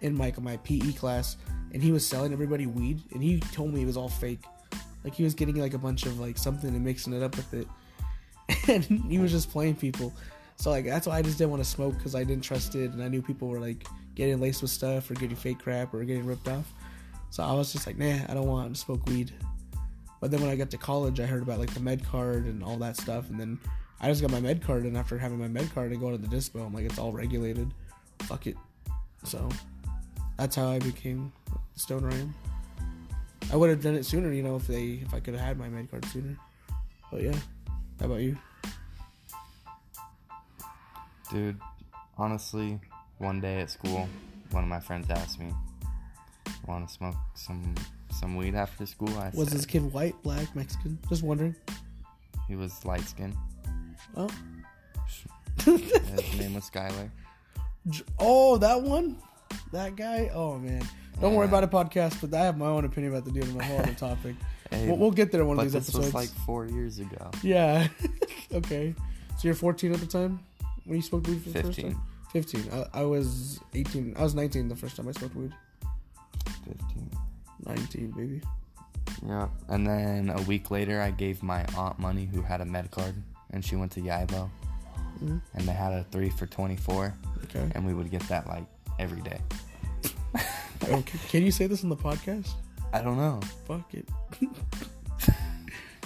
in 0.00 0.14
my 0.14 0.32
my 0.40 0.56
PE 0.58 0.92
class, 0.92 1.36
and 1.72 1.82
he 1.82 1.92
was 1.92 2.06
selling 2.06 2.32
everybody 2.32 2.66
weed, 2.66 3.02
and 3.12 3.22
he 3.22 3.40
told 3.40 3.72
me 3.72 3.82
it 3.82 3.86
was 3.86 3.96
all 3.96 4.08
fake. 4.08 4.40
Like 5.04 5.14
he 5.14 5.22
was 5.22 5.34
getting 5.34 5.56
like 5.56 5.74
a 5.74 5.78
bunch 5.78 6.04
of 6.06 6.20
like 6.20 6.36
something 6.36 6.74
and 6.74 6.84
mixing 6.84 7.12
it 7.12 7.22
up 7.22 7.36
with 7.36 7.54
it, 7.54 7.68
and 8.68 8.84
he 8.84 9.18
was 9.18 9.32
just 9.32 9.50
playing 9.50 9.76
people. 9.76 10.12
So 10.60 10.68
like 10.68 10.84
that's 10.84 11.06
why 11.06 11.16
I 11.16 11.22
just 11.22 11.38
didn't 11.38 11.50
want 11.50 11.64
to 11.64 11.68
smoke 11.68 11.96
because 11.96 12.14
I 12.14 12.22
didn't 12.22 12.44
trust 12.44 12.74
it, 12.74 12.90
and 12.92 13.02
I 13.02 13.08
knew 13.08 13.22
people 13.22 13.48
were 13.48 13.58
like 13.58 13.86
getting 14.14 14.38
laced 14.40 14.60
with 14.60 14.70
stuff 14.70 15.10
or 15.10 15.14
getting 15.14 15.34
fake 15.34 15.58
crap 15.58 15.94
or 15.94 16.04
getting 16.04 16.26
ripped 16.26 16.48
off. 16.48 16.70
So 17.30 17.42
I 17.42 17.54
was 17.54 17.72
just 17.72 17.86
like, 17.86 17.96
nah, 17.96 18.18
I 18.28 18.34
don't 18.34 18.46
want 18.46 18.74
to 18.74 18.78
smoke 18.78 19.06
weed. 19.06 19.32
But 20.20 20.30
then 20.30 20.42
when 20.42 20.50
I 20.50 20.56
got 20.56 20.70
to 20.72 20.76
college, 20.76 21.18
I 21.18 21.24
heard 21.24 21.40
about 21.40 21.60
like 21.60 21.72
the 21.72 21.80
med 21.80 22.04
card 22.04 22.44
and 22.44 22.62
all 22.62 22.76
that 22.76 22.98
stuff, 22.98 23.30
and 23.30 23.40
then 23.40 23.58
I 24.02 24.08
just 24.08 24.20
got 24.20 24.30
my 24.30 24.40
med 24.40 24.62
card, 24.62 24.84
and 24.84 24.98
after 24.98 25.16
having 25.16 25.38
my 25.38 25.48
med 25.48 25.72
card 25.72 25.92
and 25.92 26.00
going 26.00 26.20
to 26.20 26.28
the 26.28 26.36
dispo, 26.36 26.66
I'm 26.66 26.74
like, 26.74 26.84
it's 26.84 26.98
all 26.98 27.12
regulated. 27.12 27.72
Fuck 28.24 28.46
it. 28.46 28.56
So 29.24 29.48
that's 30.36 30.56
how 30.56 30.68
I 30.68 30.78
became 30.78 31.32
the 31.72 31.80
stoner 31.80 32.12
I 33.50 33.56
would 33.56 33.70
have 33.70 33.82
done 33.82 33.94
it 33.94 34.04
sooner, 34.04 34.30
you 34.30 34.42
know, 34.42 34.56
if 34.56 34.66
they 34.66 35.00
if 35.02 35.14
I 35.14 35.20
could 35.20 35.32
have 35.34 35.42
had 35.42 35.58
my 35.58 35.70
med 35.70 35.90
card 35.90 36.04
sooner. 36.04 36.36
But 37.10 37.22
yeah, 37.22 37.36
how 37.98 38.06
about 38.06 38.20
you? 38.20 38.36
Dude, 41.30 41.56
honestly, 42.18 42.78
one 43.18 43.40
day 43.40 43.60
at 43.60 43.70
school, 43.70 44.08
one 44.50 44.64
of 44.64 44.68
my 44.68 44.80
friends 44.80 45.08
asked 45.10 45.38
me, 45.38 45.52
"Want 46.66 46.88
to 46.88 46.92
smoke 46.92 47.14
some 47.34 47.74
some 48.10 48.36
weed 48.36 48.54
after 48.54 48.84
school?" 48.86 49.10
I 49.18 49.30
Was 49.34 49.48
said, 49.48 49.58
this 49.58 49.66
kid 49.66 49.92
white, 49.92 50.20
black, 50.22 50.54
Mexican? 50.56 50.98
Just 51.08 51.22
wondering. 51.22 51.54
He 52.48 52.56
was 52.56 52.84
light 52.84 53.02
skinned. 53.02 53.36
Oh, 54.16 54.28
His 55.64 56.38
name 56.38 56.54
was 56.54 56.68
Skylar. 56.68 57.10
J- 57.88 58.02
oh, 58.18 58.56
that 58.58 58.82
one, 58.82 59.16
that 59.72 59.94
guy. 59.96 60.30
Oh 60.34 60.58
man, 60.58 60.82
don't 61.20 61.34
worry 61.34 61.46
about 61.46 61.62
a 61.64 61.68
podcast, 61.68 62.20
but 62.20 62.34
I 62.36 62.44
have 62.44 62.58
my 62.58 62.66
own 62.66 62.84
opinion 62.84 63.12
about 63.12 63.24
the 63.24 63.30
dude 63.30 63.48
on 63.54 63.60
a 63.60 63.64
whole 63.64 63.78
other 63.78 63.94
topic. 63.94 64.34
Hey, 64.70 64.86
We'll, 64.88 64.96
we'll 64.96 65.10
get 65.12 65.30
there 65.32 65.44
one 65.44 65.58
of 65.58 65.64
these 65.64 65.72
this 65.72 65.84
episodes. 65.88 66.06
was 66.06 66.14
like 66.14 66.28
four 66.44 66.66
years 66.66 66.98
ago. 66.98 67.30
Yeah. 67.42 67.88
okay. 68.52 68.94
So 69.38 69.48
you're 69.48 69.54
14 69.54 69.92
at 69.94 70.00
the 70.00 70.06
time 70.06 70.38
when 70.90 70.96
you 70.98 71.02
smoked 71.02 71.28
weed 71.28 71.40
for 71.42 71.50
the 71.50 71.62
first 71.62 71.80
time? 71.80 72.00
15. 72.32 72.68
I, 72.72 73.00
I 73.00 73.02
was 73.04 73.60
18. 73.74 74.14
I 74.18 74.22
was 74.22 74.34
19 74.34 74.68
the 74.68 74.74
first 74.76 74.96
time 74.96 75.06
I 75.08 75.12
smoked 75.12 75.36
weed. 75.36 75.52
Fifteen. 76.64 77.10
19, 77.64 78.10
baby. 78.10 78.40
Yeah. 79.26 79.48
And 79.68 79.86
then 79.86 80.30
a 80.30 80.42
week 80.42 80.70
later, 80.70 81.00
I 81.00 81.10
gave 81.12 81.42
my 81.42 81.64
aunt 81.76 81.98
money 81.98 82.24
who 82.32 82.42
had 82.42 82.60
a 82.60 82.64
med 82.64 82.90
card, 82.90 83.14
and 83.52 83.64
she 83.64 83.76
went 83.76 83.92
to 83.92 84.00
Yibo, 84.00 84.50
Mhm. 85.22 85.40
and 85.54 85.68
they 85.68 85.72
had 85.72 85.92
a 85.92 86.04
three 86.10 86.30
for 86.30 86.46
twenty 86.46 86.76
four, 86.76 87.14
Okay. 87.44 87.70
and 87.74 87.86
we 87.86 87.94
would 87.94 88.10
get 88.10 88.22
that 88.28 88.46
like 88.48 88.64
every 88.98 89.20
day. 89.22 89.40
oh, 90.90 91.02
can, 91.06 91.20
can 91.28 91.42
you 91.42 91.50
say 91.52 91.66
this 91.66 91.82
on 91.84 91.90
the 91.90 91.96
podcast? 91.96 92.50
I 92.92 93.00
don't 93.02 93.16
know. 93.16 93.40
Fuck 93.66 93.94
it. 93.94 94.08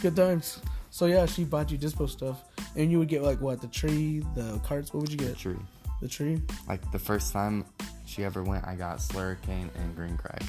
Good 0.02 0.16
times. 0.16 0.61
So 0.90 1.06
yeah, 1.06 1.26
she 1.26 1.44
bought 1.44 1.70
you 1.70 1.78
dispo 1.78 2.09
stuff, 2.09 2.42
and 2.76 2.90
you 2.90 2.99
would 2.99 3.09
get 3.09 3.23
like 3.23 3.40
what 3.40 3.61
the 3.61 3.69
tree, 3.69 4.23
the 4.35 4.61
carts. 4.64 4.93
What 4.93 5.00
would 5.02 5.11
you 5.11 5.19
get? 5.19 5.28
The 5.31 5.35
tree. 5.37 5.57
The 6.00 6.09
tree, 6.09 6.43
Like 6.69 6.90
the 6.93 6.99
first 6.99 7.33
time 7.33 7.64
she 8.04 8.25
ever 8.25 8.43
went, 8.43 8.66
I 8.66 8.75
got 8.75 8.99
Slurricane 8.99 9.71
and 9.76 9.97
Green 9.97 10.16
Crack. 10.19 10.43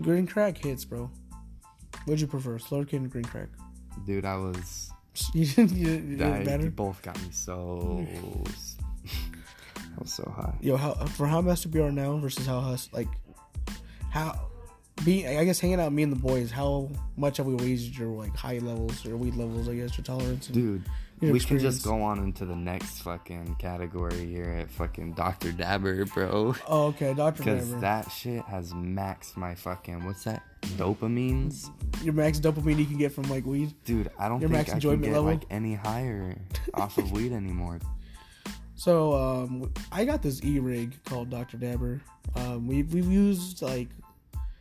green 0.00 0.26
crack 0.26 0.56
hits, 0.56 0.84
bro. 0.86 1.10
What'd 2.06 2.20
you 2.20 2.26
prefer, 2.28 2.58
Slurricane 2.58 3.04
or 3.04 3.08
green 3.08 3.24
crack? 3.24 3.48
Dude, 4.06 4.24
I 4.24 4.36
was. 4.36 4.90
You 5.34 5.46
didn't, 5.46 5.72
you 5.76 5.84
didn't, 5.86 6.18
you 6.18 6.24
I, 6.26 6.30
didn't 6.38 6.46
matter. 6.46 6.70
both 6.70 7.00
got 7.02 7.20
me 7.22 7.28
so. 7.30 8.06
I 9.06 10.00
was 10.00 10.12
so 10.12 10.30
high. 10.34 10.54
Yo, 10.60 10.76
how 10.76 10.92
for 10.94 11.26
how 11.26 11.40
messed 11.40 11.66
up 11.66 11.74
you 11.74 11.82
are 11.84 11.92
now 11.92 12.16
versus 12.18 12.46
how 12.46 12.58
us 12.58 12.88
like 12.92 13.08
how 14.10 14.38
be 15.04 15.26
I 15.26 15.44
guess 15.44 15.58
hanging 15.58 15.80
out 15.80 15.86
with 15.86 15.94
me 15.94 16.02
and 16.02 16.12
the 16.12 16.16
boys, 16.20 16.50
how 16.50 16.90
much 17.16 17.38
have 17.38 17.46
we 17.46 17.54
raised 17.54 17.96
your 17.96 18.08
like 18.08 18.34
high 18.36 18.58
levels 18.58 19.04
or 19.06 19.16
weed 19.16 19.34
levels, 19.36 19.68
I 19.68 19.74
guess, 19.74 19.96
your 19.96 20.04
tolerance 20.04 20.46
and 20.48 20.54
Dude, 20.54 20.84
your 21.20 21.32
we 21.32 21.40
can 21.40 21.58
just 21.58 21.82
go 21.84 22.02
on 22.02 22.18
into 22.18 22.44
the 22.44 22.54
next 22.56 23.00
fucking 23.02 23.56
category 23.58 24.26
here 24.26 24.50
at 24.60 24.70
fucking 24.70 25.12
Dr. 25.14 25.50
Dabber, 25.52 26.04
bro. 26.06 26.54
Oh, 26.68 26.86
okay, 26.88 27.14
Doctor 27.14 27.42
Dabber. 27.44 27.56
Because 27.56 27.80
that 27.80 28.10
shit 28.12 28.44
has 28.44 28.72
maxed 28.74 29.36
my 29.36 29.54
fucking 29.54 30.04
what's 30.04 30.24
that? 30.24 30.42
Dopamines, 30.76 31.70
Your 32.02 32.12
max 32.14 32.38
dopamine 32.40 32.78
you 32.78 32.86
can 32.86 32.98
get 32.98 33.12
from 33.12 33.24
like 33.30 33.46
weed. 33.46 33.72
dude. 33.84 34.10
I 34.18 34.28
don't 34.28 34.40
Your 34.40 34.48
think 34.50 34.58
max 34.58 34.70
I 34.70 34.80
can 34.80 35.00
get 35.00 35.12
level? 35.12 35.24
like 35.24 35.44
any 35.50 35.74
higher 35.74 36.36
off 36.74 36.98
of 36.98 37.12
weed 37.12 37.32
anymore. 37.32 37.80
So 38.78 39.14
um 39.14 39.72
I 39.90 40.04
got 40.04 40.20
this 40.22 40.44
e 40.44 40.58
rig 40.60 41.02
called 41.04 41.30
Doctor 41.30 41.56
Dabber. 41.56 41.98
Um 42.34 42.66
we 42.66 42.82
we've 42.82 43.10
used 43.10 43.62
like 43.62 43.88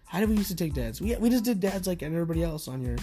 how 0.05 0.21
did 0.21 0.29
we 0.29 0.35
used 0.37 0.47
to 0.47 0.55
take 0.55 0.73
dabs? 0.73 1.01
We 1.01 1.13
we 1.17 1.29
just 1.29 1.43
did 1.43 1.59
dabs 1.59 1.85
like 1.85 2.01
everybody 2.01 2.41
else 2.41 2.69
on 2.69 2.81
your 2.81 2.95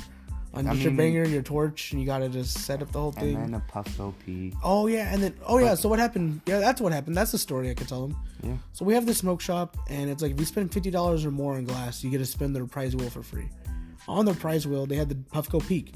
on 0.55 0.67
I 0.67 0.73
your 0.75 0.91
mean- 0.91 0.97
banger, 0.97 1.25
your 1.27 1.43
torch, 1.43 1.93
and 1.93 2.01
you 2.01 2.07
gotta 2.07 2.29
just 2.29 2.59
set 2.59 2.83
up 2.83 2.93
the 2.93 2.99
whole 3.01 3.13
thing. 3.13 3.37
And 3.37 3.55
then 3.55 3.55
a 3.55 3.73
Puffco 3.73 4.13
Peak. 4.25 4.55
Oh 4.63 4.87
yeah, 4.87 5.13
and 5.13 5.23
then 5.23 5.35
oh 5.47 5.59
yeah. 5.59 5.75
So 5.75 5.89
what 5.89 5.99
happened? 5.99 6.41
Yeah, 6.47 6.59
that's 6.61 6.81
what 6.81 6.93
happened. 6.93 7.17
That's 7.17 7.33
the 7.33 7.39
story 7.39 7.71
I 7.71 7.75
could 7.75 7.89
tell 7.89 8.07
them. 8.09 8.17
Yeah. 8.43 8.57
So 8.73 8.85
we 8.85 8.95
have 8.95 9.07
this 9.07 9.19
smoke 9.19 9.41
shop, 9.41 9.77
and 9.89 10.11
it's 10.11 10.23
like 10.23 10.33
if 10.33 10.39
you 10.41 10.47
spend 10.47 10.73
fifty 10.73 10.91
dollars 10.91 11.25
or 11.25 11.31
more 11.31 11.55
on 11.55 11.65
glass, 11.65 12.05
you 12.05 12.11
get 12.11 12.19
to 12.19 12.27
spin 12.27 12.53
their 12.53 12.67
prize 12.67 12.95
wheel 12.95 13.11
for 13.11 13.23
free. 13.23 13.49
On 14.09 14.25
their 14.25 14.35
prize 14.35 14.67
wheel, 14.67 14.85
they 14.87 14.97
had 14.97 15.09
the 15.09 15.15
Puffco 15.15 15.67
Peak, 15.67 15.95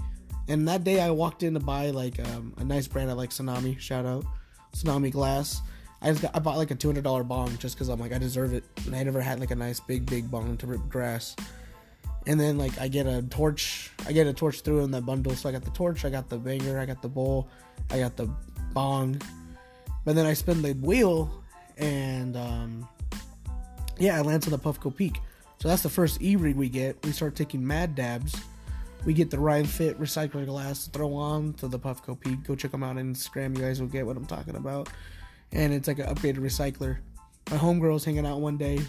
and 0.49 0.67
that 0.69 0.85
day 0.85 1.01
I 1.01 1.11
walked 1.11 1.43
in 1.43 1.55
to 1.55 1.61
buy 1.61 1.91
like 1.91 2.19
um, 2.29 2.55
a 2.57 2.65
nice 2.65 2.87
brand 2.87 3.11
I 3.11 3.15
like 3.15 3.31
Tsunami. 3.31 3.79
Shout 3.79 4.07
out. 4.07 4.25
tsunami 4.73 5.11
glass. 5.11 5.61
I 6.03 6.11
just 6.11 6.23
got, 6.23 6.37
I 6.37 6.39
bought 6.41 6.57
like 6.59 6.71
a 6.71 6.75
two 6.75 6.89
hundred 6.89 7.05
dollar 7.05 7.25
bong 7.25 7.57
just 7.59 7.75
because 7.75 7.89
I'm 7.89 7.99
like 7.99 8.13
I 8.13 8.19
deserve 8.19 8.53
it, 8.55 8.65
and 8.87 8.95
I 8.95 9.03
never 9.03 9.21
had 9.21 9.41
like 9.41 9.51
a 9.51 9.57
nice 9.57 9.81
big 9.81 10.07
big 10.07 10.31
bong 10.31 10.57
to 10.59 10.67
rip 10.67 10.89
grass. 10.89 11.35
And 12.27 12.41
then 12.41 12.59
like 12.59 12.79
I 12.81 12.89
get 12.89 13.07
a 13.07 13.23
torch, 13.23 13.91
I 14.07 14.13
get 14.13 14.27
a 14.27 14.33
torch 14.33 14.63
through 14.63 14.81
in 14.81 14.91
that 14.91 15.07
bundle. 15.07 15.35
So 15.35 15.49
I 15.49 15.53
got 15.53 15.65
the 15.65 15.71
torch, 15.71 16.05
I 16.05 16.11
got 16.11 16.29
the 16.29 16.39
banger, 16.39 16.79
I 16.79 16.87
got 16.87 17.03
the 17.03 17.09
bowl, 17.09 17.49
I 17.91 17.99
got 17.99 18.17
the 18.17 18.29
bong. 18.73 19.21
But 20.05 20.15
then 20.15 20.27
I 20.27 20.35
spin 20.35 20.63
the 20.63 20.73
wheel, 20.75 21.43
and 21.77 22.37
um, 22.37 22.89
yeah, 23.99 24.19
I 24.19 24.23
land 24.23 24.45
on 24.45 24.51
the 24.51 24.59
Puffco 24.59 24.95
Peak. 24.95 25.21
So 25.61 25.69
that's 25.69 25.83
the 25.83 25.89
first 25.89 26.21
E 26.21 26.37
rig 26.37 26.57
we 26.57 26.69
get. 26.69 27.05
We 27.05 27.13
start 27.13 27.35
taking 27.35 27.67
mad 27.67 27.95
dabs. 27.95 28.37
We 29.05 29.15
get 29.15 29.31
the 29.31 29.39
Ryan 29.39 29.65
Fitt 29.65 30.01
recycler 30.01 30.45
glass 30.45 30.85
to 30.85 30.91
throw 30.91 31.15
on 31.15 31.55
to 31.55 31.69
the 31.69 31.79
Puffco 31.79 32.19
Peak. 32.19 32.43
Go 32.45 32.57
check 32.57 32.73
them 32.73 32.83
out 32.83 32.99
on 32.99 33.15
Instagram. 33.15 33.57
You 33.57 33.63
guys 33.63 33.81
will 33.81 33.89
get 33.89 34.05
what 34.05 34.17
I'm 34.17 34.27
talking 34.27 34.57
about. 34.57 34.89
And 35.53 35.73
it's 35.73 35.87
like 35.87 36.01
an 36.01 36.13
upgraded 36.13 36.39
recycler. 36.39 36.99
My 37.51 37.57
homegirl's 37.57 38.05
hanging 38.05 38.27
out 38.27 38.41
one 38.41 38.57
day. 38.57 38.81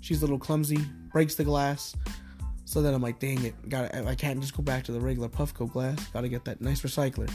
She's 0.00 0.18
a 0.18 0.20
little 0.20 0.38
clumsy, 0.38 0.78
breaks 1.12 1.34
the 1.34 1.44
glass. 1.44 1.96
So 2.64 2.80
then 2.82 2.94
I'm 2.94 3.02
like, 3.02 3.18
dang 3.18 3.44
it, 3.44 3.68
got 3.68 3.94
I 3.94 4.14
can't 4.14 4.40
just 4.40 4.56
go 4.56 4.62
back 4.62 4.84
to 4.84 4.92
the 4.92 5.00
regular 5.00 5.28
Puffco 5.28 5.70
glass. 5.70 6.06
Got 6.08 6.22
to 6.22 6.28
get 6.28 6.44
that 6.46 6.60
nice 6.60 6.80
recycler. 6.82 7.30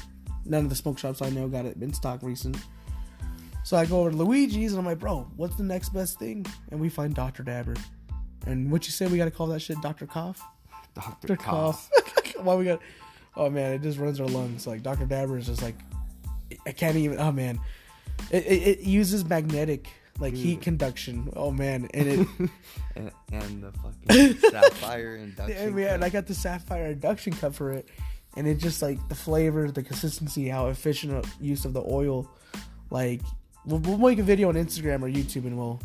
None 0.45 0.63
of 0.63 0.69
the 0.69 0.75
smoke 0.75 0.97
shops 0.97 1.21
I 1.21 1.29
know 1.29 1.47
got 1.47 1.65
it 1.65 1.77
in 1.81 1.93
stock 1.93 2.23
recent. 2.23 2.57
So 3.63 3.77
I 3.77 3.85
go 3.85 3.99
over 3.99 4.11
to 4.11 4.15
Luigi's 4.15 4.71
and 4.71 4.79
I'm 4.79 4.85
like, 4.85 4.99
bro, 4.99 5.27
what's 5.35 5.55
the 5.55 5.63
next 5.63 5.89
best 5.89 6.17
thing? 6.17 6.45
And 6.71 6.79
we 6.79 6.89
find 6.89 7.13
Dr. 7.13 7.43
Dabber. 7.43 7.75
And 8.47 8.71
what 8.71 8.85
you 8.85 8.91
say 8.91 9.05
we 9.07 9.17
gotta 9.17 9.31
call 9.31 9.47
that 9.47 9.59
shit 9.59 9.79
Dr. 9.81 10.07
Cough? 10.07 10.41
Dr. 10.95 11.27
Dr. 11.27 11.35
Cough. 11.35 11.89
Cough. 11.93 12.35
Why 12.43 12.55
we 12.55 12.65
got 12.65 12.79
Oh 13.35 13.49
man, 13.49 13.73
it 13.73 13.81
just 13.81 13.99
runs 13.99 14.19
our 14.19 14.27
lungs. 14.27 14.65
Like 14.65 14.81
Dr. 14.81 15.05
Dabber 15.05 15.37
is 15.37 15.45
just 15.45 15.61
like 15.61 15.75
I 16.65 16.71
can't 16.71 16.97
even 16.97 17.19
oh 17.19 17.31
man. 17.31 17.59
It, 18.31 18.45
it, 18.45 18.67
it 18.67 18.79
uses 18.81 19.23
magnetic 19.23 19.87
like 20.19 20.33
heat 20.33 20.61
conduction. 20.61 21.31
Oh 21.35 21.51
man, 21.51 21.89
and 21.93 22.07
it 22.07 22.27
and, 22.95 23.11
and 23.31 23.63
the 23.63 23.71
fucking 23.71 24.37
sapphire 24.37 25.15
induction. 25.23 25.57
and, 25.57 25.75
we, 25.75 25.85
and. 25.85 26.03
I 26.03 26.09
got 26.09 26.27
the 26.27 26.33
sapphire 26.35 26.87
induction 26.87 27.33
cup 27.33 27.55
for 27.55 27.71
it, 27.71 27.87
and 28.35 28.47
it 28.47 28.55
just 28.55 28.81
like 28.81 29.05
the 29.09 29.15
flavor, 29.15 29.69
the 29.71 29.83
consistency, 29.83 30.47
how 30.47 30.67
efficient 30.67 31.25
use 31.39 31.65
of 31.65 31.73
the 31.73 31.81
oil. 31.81 32.29
Like 32.89 33.21
we'll, 33.65 33.79
we'll 33.79 33.97
make 33.97 34.19
a 34.19 34.23
video 34.23 34.49
on 34.49 34.55
Instagram 34.55 35.01
or 35.01 35.09
YouTube, 35.09 35.45
and 35.45 35.57
we'll 35.57 35.81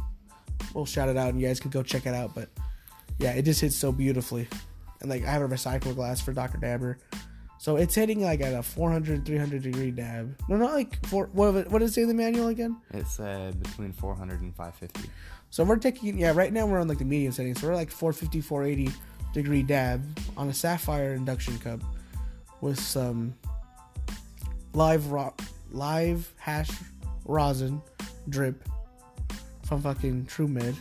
we'll 0.75 0.87
shout 0.87 1.09
it 1.09 1.17
out, 1.17 1.29
and 1.31 1.41
you 1.41 1.47
guys 1.47 1.61
can 1.61 1.71
go 1.71 1.83
check 1.83 2.07
it 2.07 2.15
out. 2.15 2.35
But 2.35 2.49
yeah, 3.19 3.33
it 3.33 3.43
just 3.43 3.61
hits 3.61 3.77
so 3.77 3.93
beautifully, 3.93 4.49
and 5.01 5.11
like 5.11 5.25
I 5.25 5.31
have 5.31 5.43
a 5.43 5.49
recycled 5.49 5.95
glass 5.95 6.21
for 6.21 6.33
Dr. 6.33 6.59
Dabber. 6.59 6.99
So 7.59 7.77
it's 7.77 7.95
hitting 7.95 8.23
like 8.23 8.41
at 8.41 8.53
a 8.53 8.63
400, 8.63 9.25
300 9.25 9.63
degree 9.63 9.91
dab. 9.91 10.37
No, 10.49 10.57
not 10.57 10.75
like 10.75 11.05
four. 11.07 11.31
What, 11.33 11.69
what 11.71 11.79
does 11.79 11.91
it 11.91 11.95
say 11.95 12.03
in 12.03 12.09
the 12.09 12.15
manual 12.15 12.49
again? 12.49 12.77
It 12.93 13.07
said 13.07 13.63
between 13.63 13.93
400 13.93 14.41
and 14.41 14.55
550. 14.55 15.11
So 15.51 15.65
we're 15.65 15.77
taking, 15.77 16.19
yeah, 16.19 16.33
right 16.35 16.53
now 16.53 16.67
we're 16.67 16.81
on 16.81 16.89
like 16.89 16.99
the 16.99 17.05
medium 17.05 17.33
setting. 17.33 17.55
So 17.55 17.69
we're 17.69 17.75
like 17.75 17.91
450, 17.91 18.41
480 18.41 18.93
degree 19.33 19.63
dab 19.63 20.03
on 20.37 20.49
a 20.49 20.55
sapphire 20.55 21.15
induction 21.15 21.59
cup 21.59 21.81
with 22.61 22.79
some 22.79 23.35
live 24.73 25.11
ro- 25.11 25.35
live 25.71 26.33
hash 26.37 26.71
rosin 27.25 27.81
drip 28.29 28.69
from 29.65 29.81
fucking 29.83 30.27
True 30.27 30.49
Med 30.49 30.75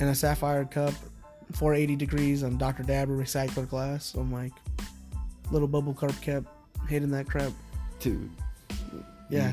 and 0.00 0.08
a 0.08 0.14
sapphire 0.14 0.64
cup, 0.64 0.94
480 1.52 1.96
degrees 1.96 2.42
on 2.42 2.56
Dr. 2.56 2.82
Dabber 2.82 3.16
recycled 3.16 3.68
glass. 3.68 4.06
So 4.06 4.20
I'm 4.20 4.32
like, 4.32 4.52
little 5.50 5.68
bubble 5.68 5.94
carb 5.94 6.20
cap, 6.20 6.44
hitting 6.88 7.10
that 7.10 7.28
crap. 7.28 7.52
Dude, 7.98 8.30
Yeah, 9.28 9.52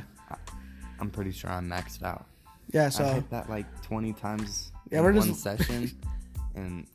I'm 0.99 1.09
pretty 1.09 1.31
sure 1.31 1.49
I'm 1.51 1.69
maxed 1.69 2.03
out. 2.03 2.25
yeah. 2.71 2.89
So 2.89 3.05
I 3.05 3.13
hit 3.15 3.29
that 3.29 3.49
like 3.49 3.65
20 3.83 4.13
times 4.13 4.71
Yeah, 4.89 4.99
in 4.99 5.03
we're 5.03 5.13
one 5.13 5.27
just- 5.27 5.41
session, 5.41 5.91
and 6.55 6.87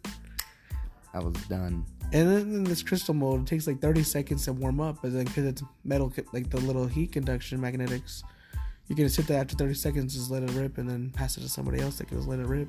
I 1.15 1.19
was 1.21 1.35
done. 1.49 1.85
And 2.15 2.29
then 2.31 2.41
in 2.55 2.65
this 2.65 2.83
crystal 2.83 3.15
mold, 3.15 3.41
it 3.43 3.47
takes 3.47 3.67
like 3.67 3.81
30 3.81 4.03
seconds 4.03 4.45
to 4.45 4.53
warm 4.53 4.81
up, 4.81 4.99
but 5.03 5.13
then 5.15 5.25
because 5.25 5.47
it's 5.47 5.63
metal, 5.85 6.13
like 6.33 6.51
the 6.51 6.59
little 6.61 6.87
heat 6.87 7.11
conduction 7.13 7.59
magnetics, 7.61 8.23
you 8.89 8.97
can 8.97 9.09
sit 9.09 9.27
there 9.27 9.41
after 9.41 9.57
30 9.57 9.73
seconds, 9.75 10.15
just 10.15 10.31
let 10.31 10.43
it 10.43 10.51
rip, 10.51 10.77
and 10.77 10.89
then 10.89 11.09
pass 11.11 11.39
it 11.39 11.41
to 11.41 11.49
somebody 11.49 11.81
else 11.81 11.97
that 11.99 12.09
can 12.09 12.19
just 12.19 12.29
let 12.29 12.39
it 12.39 12.47
rip. 12.47 12.69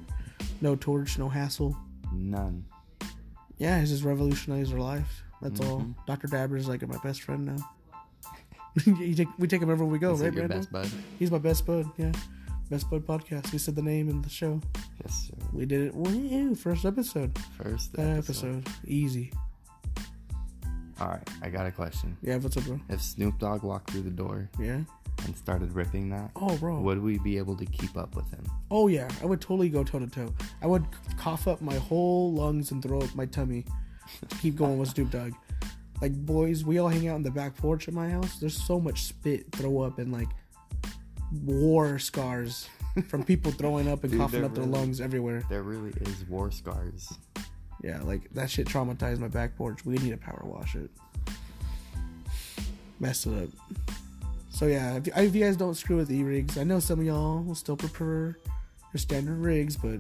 No 0.62 0.76
torch, 0.78 1.18
no 1.18 1.28
hassle. 1.28 1.76
None. 2.14 2.64
Yeah, 3.58 3.80
it's 3.82 3.90
just 3.92 4.04
revolutionized 4.04 4.72
our 4.74 4.80
life. 4.80 5.24
That's 5.44 5.60
all. 5.62 5.82
Mhm. 5.82 5.96
Dr. 6.08 6.28
Dabber 6.28 6.58
is 6.58 6.68
like 6.68 6.88
my 6.88 6.98
best 7.04 7.22
friend 7.22 7.46
now. 7.46 7.58
take, 9.16 9.28
we 9.38 9.48
take 9.48 9.62
him 9.62 9.68
wherever 9.68 9.86
we 9.86 10.00
go, 10.00 10.14
Is 10.14 10.22
right, 10.22 10.34
your 10.34 10.48
best 10.48 10.72
bud? 10.72 10.90
He's 11.20 11.30
my 11.30 11.38
best 11.38 11.66
bud, 11.66 11.86
yeah. 11.98 12.12
Best 12.70 12.90
bud 12.90 13.06
podcast. 13.06 13.52
We 13.52 13.60
said 13.60 13.76
the 13.76 13.82
name 13.84 14.10
in 14.10 14.22
the 14.24 14.30
show. 14.30 14.60
Yes, 15.04 15.28
sir. 15.30 15.46
We 15.52 15.66
did 15.66 15.82
it. 15.82 15.94
Woo, 15.96 16.56
first 16.56 16.86
episode. 16.86 17.38
First 17.62 17.92
episode. 18.00 18.18
episode. 18.18 18.68
Easy. 18.88 19.32
All 21.00 21.08
right, 21.10 21.28
I 21.42 21.50
got 21.50 21.66
a 21.66 21.72
question. 21.72 22.16
Yeah, 22.22 22.38
what's 22.38 22.56
up, 22.56 22.64
bro? 22.64 22.80
If 22.90 23.02
Snoop 23.02 23.38
Dogg 23.40 23.64
walked 23.64 23.92
through 23.92 24.04
the 24.04 24.10
door 24.10 24.50
Yeah. 24.60 24.80
and 25.26 25.36
started 25.38 25.74
ripping 25.74 26.10
that, 26.12 26.32
Oh, 26.36 26.56
bro. 26.58 26.80
would 26.80 27.02
we 27.02 27.18
be 27.20 27.38
able 27.38 27.58
to 27.58 27.66
keep 27.66 27.98
up 27.98 28.16
with 28.16 28.30
him? 28.32 28.44
Oh 28.72 28.88
yeah, 28.88 29.10
I 29.22 29.26
would 29.26 29.42
totally 29.42 29.70
go 29.70 29.84
toe 29.84 30.00
to 30.00 30.08
toe. 30.08 30.34
I 30.62 30.68
would 30.68 30.86
cough 31.18 31.48
up 31.48 31.62
my 31.62 31.76
whole 31.76 32.32
lungs 32.34 32.72
and 32.72 32.82
throw 32.82 33.00
up 33.02 33.14
my 33.16 33.26
tummy 33.26 33.66
keep 34.42 34.56
going 34.56 34.78
with 34.78 34.90
Snoop 34.90 35.12
Dogg. 35.12 35.34
Like 36.02 36.14
boys, 36.26 36.64
we 36.64 36.80
all 36.80 36.90
hang 36.90 37.08
out 37.08 37.16
in 37.16 37.24
the 37.24 37.32
back 37.32 37.56
porch 37.56 37.88
at 37.88 37.94
my 37.94 38.10
house. 38.10 38.38
There's 38.38 38.62
so 38.62 38.80
much 38.80 39.04
spit, 39.04 39.52
throw 39.52 39.82
up, 39.82 40.00
and 40.00 40.12
like 40.12 40.28
war 41.46 41.98
scars 42.00 42.68
from 43.08 43.24
people 43.24 43.52
throwing 43.60 43.88
up 43.88 44.04
and 44.04 44.12
Dude, 44.12 44.22
coughing 44.22 44.44
up 44.44 44.54
their 44.54 44.66
lungs 44.66 45.02
everywhere. 45.02 45.44
There 45.50 45.64
really 45.64 45.92
is 46.02 46.26
war 46.28 46.52
scars. 46.52 47.14
Yeah, 47.82 48.02
like 48.04 48.30
that 48.34 48.50
shit 48.50 48.68
traumatized 48.68 49.20
my 49.20 49.28
back 49.28 49.56
porch. 49.58 49.86
We 49.86 49.96
need 49.96 50.12
to 50.12 50.18
power 50.18 50.42
wash 50.44 50.76
it. 50.76 50.90
Messed 53.00 53.28
it 53.28 53.44
up. 53.44 53.50
So 54.50 54.68
yeah, 54.68 54.96
if, 54.96 55.08
if 55.08 55.36
you 55.36 55.44
guys 55.44 55.58
don't 55.58 55.74
screw 55.74 55.98
with 55.98 56.12
e-rigs, 56.12 56.58
I 56.58 56.64
know 56.64 56.80
some 56.80 57.00
of 57.00 57.06
y'all 57.06 57.42
will 57.42 57.56
still 57.56 57.76
prefer 57.76 58.36
your 58.94 59.00
standard 59.00 59.40
rigs, 59.40 59.76
but 59.76 60.00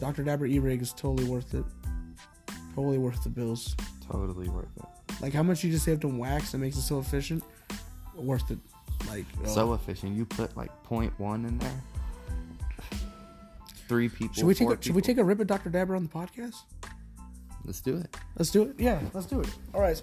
Dr. 0.00 0.24
Dabber 0.24 0.46
e-rig 0.46 0.82
is 0.82 0.92
totally 0.92 1.28
worth 1.28 1.54
it. 1.54 1.64
Totally 2.80 2.96
worth 2.96 3.22
the 3.22 3.28
bills. 3.28 3.76
Totally 4.10 4.48
worth 4.48 4.74
it. 4.78 4.84
Like 5.20 5.34
how 5.34 5.42
much 5.42 5.62
you 5.62 5.70
just 5.70 5.84
saved 5.84 6.02
on 6.06 6.16
wax 6.16 6.52
that 6.52 6.58
makes 6.58 6.78
it 6.78 6.80
so 6.80 6.98
efficient? 6.98 7.44
Worth 8.14 8.50
it. 8.50 8.58
Like 9.06 9.26
oh. 9.44 9.48
So 9.48 9.74
efficient. 9.74 10.16
You 10.16 10.24
put 10.24 10.56
like 10.56 10.70
point 10.82 11.12
one 11.20 11.44
in 11.44 11.58
there. 11.58 11.82
Three 13.86 14.08
people. 14.08 14.34
should 14.34 14.46
we 14.46 14.54
take 14.54 14.70
a, 14.70 14.82
should 14.82 14.94
we 14.94 15.02
take 15.02 15.18
a 15.18 15.24
rip 15.24 15.40
at 15.40 15.46
Dr. 15.46 15.68
Dabber 15.68 15.94
on 15.94 16.04
the 16.04 16.08
podcast? 16.08 16.54
Let's 17.66 17.82
do 17.82 17.98
it. 17.98 18.16
Let's 18.38 18.50
do 18.50 18.62
it. 18.62 18.76
Yeah, 18.78 18.98
let's 19.12 19.26
do 19.26 19.42
it. 19.42 19.54
All 19.74 19.82
right, 19.82 20.00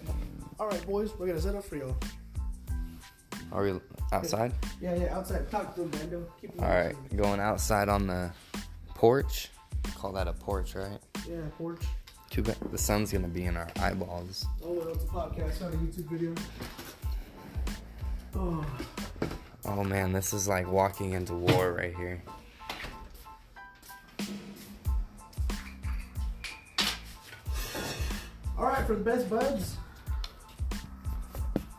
all 0.60 0.68
right, 0.68 0.86
boys, 0.86 1.18
we're 1.18 1.26
gonna 1.26 1.42
set 1.42 1.56
up 1.56 1.64
for 1.64 1.78
y'all. 1.78 1.98
Are 3.52 3.64
we 3.64 3.80
outside? 4.12 4.54
Yeah, 4.80 4.94
yeah, 4.94 5.18
outside. 5.18 5.50
Talk 5.50 5.74
to 5.78 5.82
Brando. 5.82 6.28
Keep 6.40 6.62
All 6.62 6.70
right, 6.70 6.96
going 7.16 7.40
outside 7.40 7.90
on 7.90 8.06
the 8.06 8.32
porch. 8.94 9.50
Call 9.96 10.12
that 10.12 10.28
a 10.28 10.34
porch, 10.34 10.76
right? 10.76 11.00
Yeah, 11.28 11.38
porch. 11.58 11.82
Too 12.30 12.44
bad 12.44 12.58
the 12.72 12.78
sun's 12.78 13.12
gonna 13.12 13.28
be 13.28 13.46
in 13.46 13.58
our 13.58 13.68
eyeballs. 13.80 14.46
Oh, 14.64 14.74
well, 14.74 14.88
it's 14.90 15.04
a 15.04 15.08
podcast, 15.08 15.62
not 15.62 15.74
a 15.74 15.78
YouTube 15.78 16.10
video. 16.10 16.36
Oh, 18.36 18.66
Oh 19.66 19.84
man, 19.84 20.14
this 20.14 20.34
is 20.34 20.48
like 20.48 20.72
walking 20.72 21.12
into 21.14 21.34
war 21.34 21.74
right 21.74 21.94
here. 21.96 22.22
all 28.58 28.66
right, 28.66 28.86
for 28.88 28.96
the 28.96 29.04
best 29.04 29.30
buds. 29.30 29.76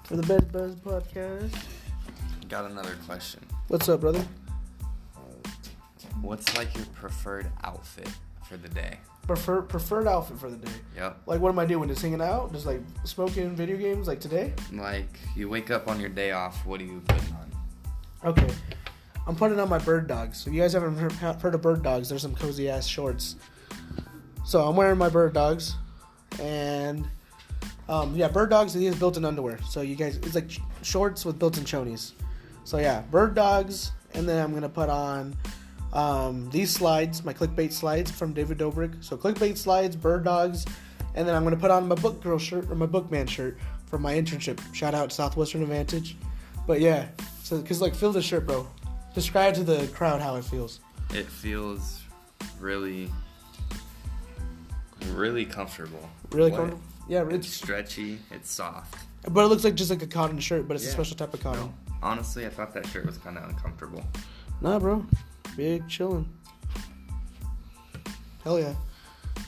For 0.05 0.17
the 0.17 0.23
best 0.23 0.53
buds 0.53 0.75
podcast. 0.77 1.55
Got 2.49 2.71
another 2.71 2.97
question. 3.07 3.41
What's 3.69 3.89
up, 3.89 4.01
brother? 4.01 4.25
What's 6.21 6.57
like 6.57 6.75
your 6.77 6.87
preferred 6.87 7.51
outfit 7.65 8.09
for 8.49 8.57
the 8.57 8.69
day? 8.69 8.99
Prefer 9.29 9.61
preferred 9.61 10.09
outfit 10.09 10.39
for 10.39 10.51
the 10.51 10.57
day. 10.57 10.73
Yep. 10.97 11.19
Like, 11.27 11.41
what 11.41 11.51
am 11.51 11.59
I 11.59 11.67
doing? 11.67 11.87
Just 11.89 12.01
hanging 12.01 12.23
out? 12.23 12.51
Just 12.51 12.65
like 12.65 12.81
smoking 13.05 13.55
video 13.55 13.77
games? 13.77 14.09
Like 14.09 14.21
today? 14.21 14.55
Like 14.73 15.21
you 15.37 15.51
wake 15.51 15.71
up 15.71 15.87
on 15.87 16.01
your 16.01 16.09
day 16.09 16.33
off, 16.33 16.65
what 16.65 16.81
are 16.81 16.85
you 16.85 17.03
putting 17.07 17.35
on? 17.35 18.31
Okay. 18.31 18.49
I'm 19.27 19.37
putting 19.37 19.61
on 19.61 19.69
my 19.69 19.79
bird 19.79 20.09
dogs. 20.09 20.39
So 20.39 20.51
you 20.51 20.63
guys 20.63 20.73
haven't 20.73 20.97
heard, 20.97 21.55
of 21.55 21.61
bird 21.61 21.83
dogs? 21.83 22.09
There's 22.09 22.23
some 22.23 22.35
cozy 22.35 22.71
ass 22.71 22.87
shorts. 22.87 23.37
So 24.47 24.67
I'm 24.67 24.75
wearing 24.75 24.97
my 24.97 25.11
bird 25.11 25.35
dogs, 25.35 25.75
and 26.41 27.07
um, 27.87 28.17
yeah, 28.17 28.29
bird 28.29 28.49
dogs. 28.49 28.75
It 28.75 28.83
is 28.83 28.97
built-in 28.97 29.27
underwear. 29.27 29.59
So 29.69 29.83
you 29.83 29.95
guys, 29.95 30.17
it's 30.17 30.35
like 30.35 30.51
sh- 30.51 30.61
shorts 30.81 31.27
with 31.27 31.39
built-in 31.39 31.65
chonies. 31.65 32.13
So 32.65 32.79
yeah, 32.79 33.03
bird 33.11 33.35
dogs, 33.35 33.93
and 34.15 34.27
then 34.27 34.43
I'm 34.43 34.55
gonna 34.55 34.71
put 34.71 34.89
on 34.89 35.37
um, 35.93 36.49
these 36.51 36.71
slides, 36.73 37.25
my 37.25 37.33
clickbait 37.33 37.73
slides 37.73 38.11
from 38.11 38.33
David 38.33 38.59
Dobrik. 38.59 39.03
So 39.05 39.17
clickbait 39.17 39.57
slides, 39.57 39.97
bird 39.97 40.25
dogs, 40.25 40.65
and 41.15 41.27
then 41.27 41.35
I'm 41.35 41.45
gonna 41.45 41.57
put 41.57 41.71
on 41.71 41.89
my 41.89 41.95
book 41.95 42.23
girl 42.23 42.39
shirt 42.39 42.71
or 42.71 42.75
my 42.75 42.87
bookman 42.87 43.27
shirt 43.27 43.59
for 43.87 43.99
my 43.99 44.15
internship. 44.15 44.61
Shout 44.75 44.95
out 44.95 45.13
Southwestern 45.13 45.63
Advantage. 45.63 46.17
But 46.67 46.81
yeah, 46.81 47.09
So, 47.43 47.63
cause 47.63 47.81
like, 47.81 47.95
feel 47.95 48.13
the 48.13 48.21
shirt, 48.21 48.47
bro. 48.47 48.67
Describe 49.15 49.55
to 49.55 49.65
the 49.65 49.87
crowd 49.89 50.21
how 50.21 50.37
it 50.37 50.45
feels. 50.45 50.81
It 51.15 51.25
feels 51.27 52.03
really, 52.61 53.11
really 55.13 55.47
comfortable. 55.47 56.09
Really 56.31 56.51
comfortable. 56.51 56.83
Yeah, 57.09 57.25
It's 57.29 57.47
it's 57.47 57.49
stretchy. 57.57 58.19
It's 58.31 58.51
soft. 58.51 58.95
but 59.31 59.43
it 59.45 59.49
looks 59.49 59.65
like 59.65 59.75
just 59.75 59.89
like 59.91 60.03
a 60.03 60.07
cotton 60.07 60.39
shirt, 60.39 60.69
but 60.69 60.75
it's 60.77 60.85
a 60.87 60.91
special 60.91 61.17
type 61.17 61.33
of 61.33 61.41
cotton. 61.41 61.63
No, 61.63 61.73
honestly, 62.03 62.45
I 62.45 62.51
thought 62.51 62.75
that 62.75 62.87
shirt 62.89 63.07
was 63.07 63.17
kind 63.17 63.39
of 63.39 63.49
uncomfortable. 63.49 64.05
Nah, 64.61 64.79
bro. 64.79 65.07
Big 65.59 65.89
chillin'. 65.89 66.25
Hell 68.45 68.61
yeah. 68.61 68.75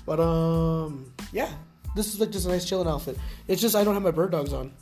But 0.04 0.18
um, 0.18 1.12
yeah. 1.32 1.50
This 1.94 2.12
is 2.12 2.18
like 2.18 2.30
just 2.30 2.46
a 2.46 2.48
nice 2.48 2.64
chillin' 2.68 2.88
outfit. 2.88 3.16
It's 3.46 3.62
just 3.62 3.76
I 3.76 3.84
don't 3.84 3.94
have 3.94 4.02
my 4.02 4.10
bird 4.10 4.32
dogs 4.32 4.52
on. 4.52 4.72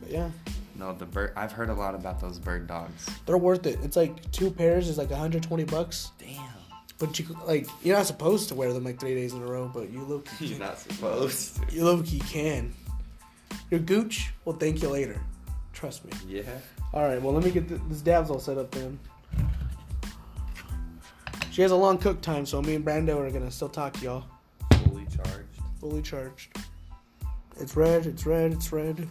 But 0.00 0.10
yeah, 0.10 0.30
No, 0.74 0.94
the 0.94 1.04
bird. 1.04 1.32
I've 1.36 1.52
heard 1.52 1.68
a 1.68 1.74
lot 1.74 1.94
about 1.94 2.18
those 2.20 2.38
bird 2.38 2.66
dogs. 2.66 3.06
they're 3.26 3.36
worth 3.36 3.66
it. 3.66 3.78
It's 3.82 3.96
like 3.96 4.30
two 4.32 4.50
pairs 4.50 4.88
is 4.88 4.96
like 4.96 5.10
120 5.10 5.64
bucks. 5.64 6.12
Damn. 6.18 6.42
But 6.98 7.18
you 7.18 7.26
like 7.46 7.66
you're 7.82 7.96
not 7.98 8.06
supposed 8.06 8.48
to 8.48 8.54
wear 8.54 8.72
them 8.72 8.84
like 8.84 8.98
three 8.98 9.14
days 9.14 9.34
in 9.34 9.42
a 9.42 9.46
row, 9.46 9.70
but 9.72 9.90
you 9.90 10.00
look 10.02 10.28
You're 10.40 10.58
not 10.58 10.78
supposed 10.78 11.56
to. 11.68 11.74
you 11.74 11.84
look 11.84 12.10
you 12.10 12.20
can. 12.20 12.72
Your 13.70 13.80
gooch 13.80 14.32
will 14.46 14.54
thank 14.54 14.80
you 14.80 14.88
later. 14.88 15.20
Trust 15.74 16.06
me. 16.06 16.12
Yeah. 16.26 16.42
All 16.94 17.02
right, 17.04 17.20
well 17.20 17.34
let 17.34 17.44
me 17.44 17.50
get 17.50 17.68
th- 17.68 17.80
this 17.90 18.00
dabs 18.00 18.30
all 18.30 18.38
set 18.38 18.56
up 18.56 18.70
then. 18.70 18.98
She 21.56 21.62
has 21.62 21.70
a 21.70 21.76
long 21.76 21.96
cook 21.96 22.20
time, 22.20 22.44
so 22.44 22.60
me 22.60 22.74
and 22.74 22.84
Brando 22.84 23.16
are 23.16 23.30
gonna 23.30 23.50
still 23.50 23.70
talk 23.70 24.02
y'all. 24.02 24.24
Fully 24.84 25.06
charged. 25.06 25.58
Fully 25.80 26.02
charged. 26.02 26.54
It's 27.58 27.74
red. 27.74 28.04
It's 28.04 28.26
red. 28.26 28.52
It's 28.52 28.70
red. 28.74 29.08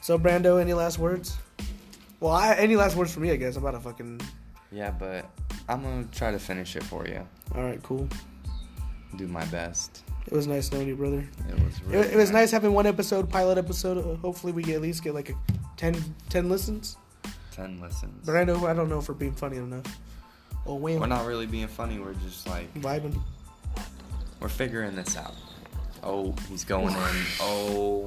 So 0.00 0.18
Brando, 0.18 0.60
any 0.60 0.74
last 0.74 0.98
words? 0.98 1.38
Well, 2.18 2.32
I, 2.32 2.54
any 2.54 2.74
last 2.74 2.96
words 2.96 3.14
for 3.14 3.20
me? 3.20 3.30
I 3.30 3.36
guess 3.36 3.54
I'm 3.54 3.64
about 3.64 3.78
to 3.78 3.80
fucking. 3.88 4.20
Yeah, 4.72 4.90
but 4.90 5.30
I'm 5.68 5.80
gonna 5.84 6.08
try 6.10 6.32
to 6.32 6.40
finish 6.40 6.74
it 6.74 6.82
for 6.82 7.06
you. 7.06 7.24
All 7.54 7.62
right, 7.62 7.80
cool. 7.84 8.08
Do 9.14 9.28
my 9.28 9.44
best. 9.44 10.02
It 10.26 10.32
was 10.32 10.48
nice 10.48 10.72
knowing 10.72 10.88
you, 10.88 10.96
brother. 10.96 11.24
It 11.48 11.54
was. 11.54 11.76
It, 11.76 11.82
Really 11.86 12.08
it 12.08 12.16
was 12.16 12.32
nice 12.32 12.50
having 12.50 12.72
one 12.72 12.88
episode, 12.88 13.30
pilot 13.30 13.58
episode. 13.58 13.98
Uh, 13.98 14.16
hopefully, 14.16 14.52
we 14.52 14.74
at 14.74 14.80
least 14.80 15.04
get 15.04 15.14
like 15.14 15.30
a 15.30 15.34
10, 15.76 16.02
10 16.30 16.48
listens. 16.48 16.96
Ten 17.52 17.80
listens. 17.80 18.26
But 18.26 18.34
I 18.34 18.42
know 18.42 18.66
I 18.66 18.74
don't 18.74 18.88
know 18.88 18.98
if 18.98 19.08
we're 19.08 19.14
being 19.14 19.36
funny 19.36 19.58
enough. 19.58 19.84
Oh, 20.66 20.74
wham, 20.74 21.00
We're 21.00 21.06
not 21.06 21.26
really 21.26 21.46
being 21.46 21.68
funny. 21.68 21.98
We're 21.98 22.12
just 22.14 22.46
like 22.46 22.72
vibing. 22.74 23.18
we're 24.40 24.48
figuring 24.48 24.94
this 24.94 25.16
out. 25.16 25.34
Oh, 26.02 26.34
he's 26.48 26.64
going 26.64 26.94
in. 26.94 27.24
Oh, 27.40 28.04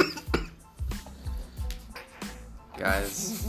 guys. 2.78 3.48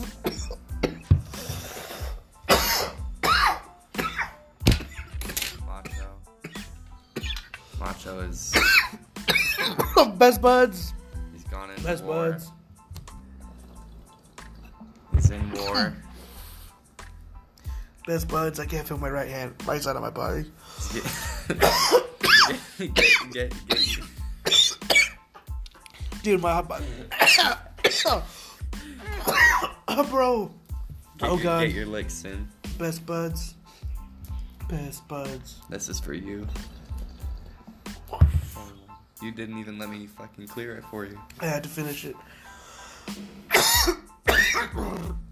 Macho. 5.66 6.06
Macho 7.78 8.20
is 8.20 8.54
Best 10.16 10.40
buds. 10.40 10.94
he's 11.32 11.44
gone 11.44 11.70
in 11.70 11.82
Best 11.82 12.04
war. 12.04 12.30
buds. 12.32 12.50
He's 15.14 15.30
in 15.30 15.50
war. 15.52 15.94
Best 18.06 18.28
buds. 18.28 18.58
I 18.58 18.66
can't 18.66 18.86
feel 18.86 18.98
my 18.98 19.10
right 19.10 19.28
hand, 19.28 19.54
right 19.66 19.80
side 19.80 19.96
of 19.96 20.02
my 20.02 20.10
body. 20.10 20.44
get, 22.78 22.94
get, 23.32 23.54
get, 23.68 24.78
Dude, 26.22 26.40
my 26.40 26.52
hot 26.52 26.68
body. 26.68 26.84
bro. 30.10 30.50
get 31.18 31.28
Oh, 31.28 31.34
your, 31.34 31.42
God. 31.42 31.66
Get 31.66 31.74
your 31.74 31.86
licks 31.86 32.24
in. 32.24 32.48
Best 32.78 33.04
buds. 33.06 33.54
Best 34.68 35.06
buds. 35.08 35.60
This 35.68 35.88
is 35.88 36.00
for 36.00 36.14
you. 36.14 36.46
You 39.22 39.30
didn't 39.30 39.58
even 39.58 39.78
let 39.78 39.88
me 39.88 40.06
fucking 40.06 40.48
clear 40.48 40.76
it 40.76 40.84
for 40.84 41.04
you. 41.04 41.18
I 41.40 41.46
had 41.46 41.62
to 41.62 41.68
finish 41.68 42.04
it. 42.04 42.16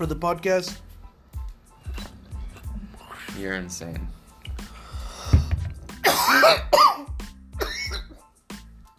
For 0.00 0.06
the 0.06 0.16
podcast, 0.16 0.78
You're 3.38 3.52
insane. 3.56 4.08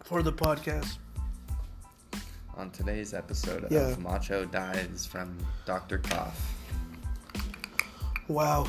for 0.04 0.22
the 0.22 0.32
podcast. 0.32 0.98
On 2.56 2.70
today's 2.70 3.14
episode 3.14 3.66
Yeah. 3.68 3.88
of 3.88 3.98
Macho 3.98 4.44
Dies 4.44 5.04
from 5.04 5.36
Dr. 5.66 5.98
Cough. 5.98 6.40
Wow. 8.28 8.68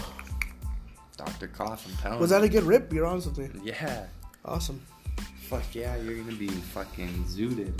Dr. 1.16 1.50
Cough, 1.50 1.86
I'm 1.88 1.96
telling 1.98 2.20
Was 2.20 2.32
that 2.32 2.42
a 2.42 2.50
good 2.50 2.64
rip? 2.64 2.92
You're 2.92 3.06
honest 3.06 3.28
with 3.28 3.54
me. 3.54 3.62
Yeah. 3.64 4.08
Awesome. 4.44 4.82
Fuck 5.50 5.76
yeah, 5.76 5.98
you're 5.98 6.16
gonna 6.16 6.36
be 6.36 6.48
fucking 6.48 7.26
zooted. 7.26 7.80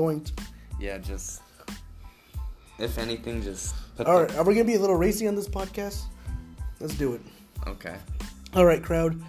Zoinked. 0.00 0.32
Yeah, 0.78 0.96
just. 0.98 1.42
If 2.78 2.96
anything, 2.96 3.42
just 3.42 3.74
put 3.96 4.06
All 4.06 4.24
the- 4.24 4.38
are 4.38 4.44
we 4.44 4.54
gonna 4.54 4.64
be 4.64 4.74
a 4.76 4.78
little 4.80 4.96
racy 4.96 5.28
on 5.28 5.34
this 5.34 5.46
podcast? 5.48 6.04
Let's 6.80 6.94
do 6.94 7.12
it. 7.12 7.20
Okay. 7.66 7.94
All 8.54 8.64
right, 8.64 8.82
crowd. 8.82 9.22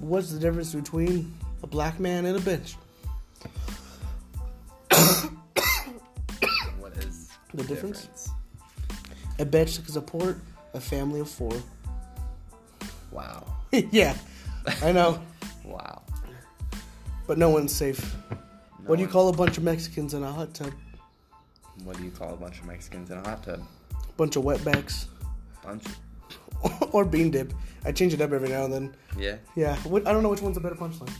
What's 0.00 0.32
the 0.32 0.40
difference 0.40 0.74
between 0.74 1.32
a 1.62 1.68
black 1.68 2.00
man 2.00 2.26
and 2.26 2.36
a 2.36 2.40
bench? 2.40 2.74
What 6.80 6.96
is 6.98 7.28
The 7.54 7.62
difference? 7.62 8.28
A 9.38 9.44
bench 9.44 9.76
can 9.76 9.86
support 9.92 10.38
a 10.74 10.80
family 10.80 11.20
of 11.20 11.30
four. 11.30 11.52
Wow. 13.12 13.44
yeah, 13.72 14.16
I 14.82 14.90
know, 14.90 15.20
Wow. 15.64 16.02
but 17.28 17.38
no 17.38 17.50
one's 17.50 17.72
safe. 17.72 18.16
No 18.86 18.90
what 18.90 18.96
do 18.96 19.02
you 19.02 19.08
one- 19.08 19.12
call 19.12 19.28
a 19.30 19.32
bunch 19.32 19.58
of 19.58 19.64
Mexicans 19.64 20.14
in 20.14 20.22
a 20.22 20.30
hot 20.30 20.54
tub? 20.54 20.72
What 21.82 21.96
do 21.96 22.04
you 22.04 22.10
call 22.12 22.32
a 22.32 22.36
bunch 22.36 22.60
of 22.60 22.66
Mexicans 22.66 23.10
in 23.10 23.18
a 23.18 23.28
hot 23.28 23.42
tub? 23.42 23.60
Bunch 24.16 24.36
of 24.36 24.44
wetbacks 24.44 25.06
Bunch. 25.64 25.84
or 26.92 27.04
bean 27.04 27.30
dip. 27.32 27.52
I 27.84 27.90
change 27.90 28.14
it 28.14 28.20
up 28.20 28.32
every 28.32 28.48
now 28.48 28.64
and 28.64 28.72
then. 28.72 28.94
Yeah. 29.18 29.36
Yeah, 29.56 29.76
what, 29.78 30.06
I 30.06 30.12
don't 30.12 30.22
know 30.22 30.28
which 30.28 30.40
one's 30.40 30.56
a 30.56 30.60
better 30.60 30.76
punchline. 30.76 31.10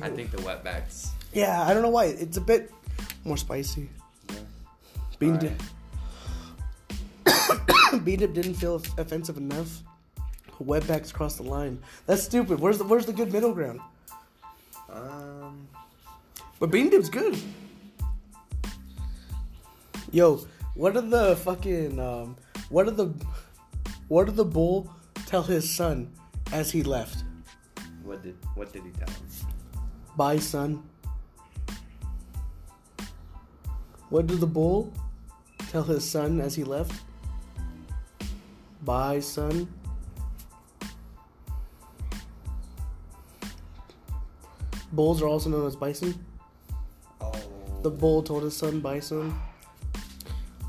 I 0.00 0.10
think 0.10 0.30
the 0.30 0.38
wetbacks. 0.38 1.08
Yeah, 1.32 1.64
I 1.64 1.74
don't 1.74 1.82
know 1.82 1.88
why. 1.90 2.06
It's 2.06 2.36
a 2.36 2.40
bit 2.40 2.72
more 3.24 3.36
spicy. 3.36 3.90
Yeah. 4.28 4.36
Bean 5.18 5.38
dip. 5.38 5.60
bean 8.04 8.20
dip 8.20 8.32
didn't 8.32 8.54
feel 8.54 8.76
offensive 8.96 9.36
enough. 9.36 9.82
Wetbacks 10.62 11.12
crossed 11.12 11.38
the 11.38 11.42
line. 11.42 11.82
That's 12.06 12.22
stupid. 12.22 12.60
Where's 12.60 12.78
the 12.78 12.84
Where's 12.84 13.06
the 13.06 13.12
good 13.12 13.32
middle 13.32 13.52
ground? 13.52 13.80
Um. 14.90 15.68
But 16.58 16.70
bean 16.70 16.90
dip's 16.90 17.08
good. 17.08 17.38
Yo, 20.10 20.40
what 20.74 20.94
did 20.94 21.10
the 21.10 21.36
fucking 21.36 22.00
um, 22.00 22.36
what 22.70 22.84
did 22.86 22.96
the 22.96 23.14
what 24.08 24.26
did 24.26 24.36
the 24.36 24.44
bull 24.44 24.90
tell 25.26 25.42
his 25.42 25.68
son 25.68 26.10
as 26.52 26.70
he 26.70 26.82
left? 26.82 27.24
What 28.02 28.22
did 28.22 28.36
What 28.54 28.72
did 28.72 28.84
he 28.84 28.90
tell 28.90 29.08
him? 29.08 29.26
Bye, 30.16 30.38
son. 30.38 30.82
What 34.08 34.26
did 34.26 34.40
the 34.40 34.46
bull 34.46 34.92
tell 35.70 35.82
his 35.82 36.08
son 36.08 36.40
as 36.40 36.54
he 36.54 36.64
left? 36.64 37.02
Bye, 38.82 39.20
son. 39.20 39.68
Bulls 44.92 45.20
are 45.20 45.26
also 45.26 45.50
known 45.50 45.66
as 45.66 45.76
bison. 45.76 46.14
The 47.82 47.90
bull 47.90 48.22
told 48.22 48.42
his 48.42 48.56
son 48.56 48.80
bison. 48.80 49.38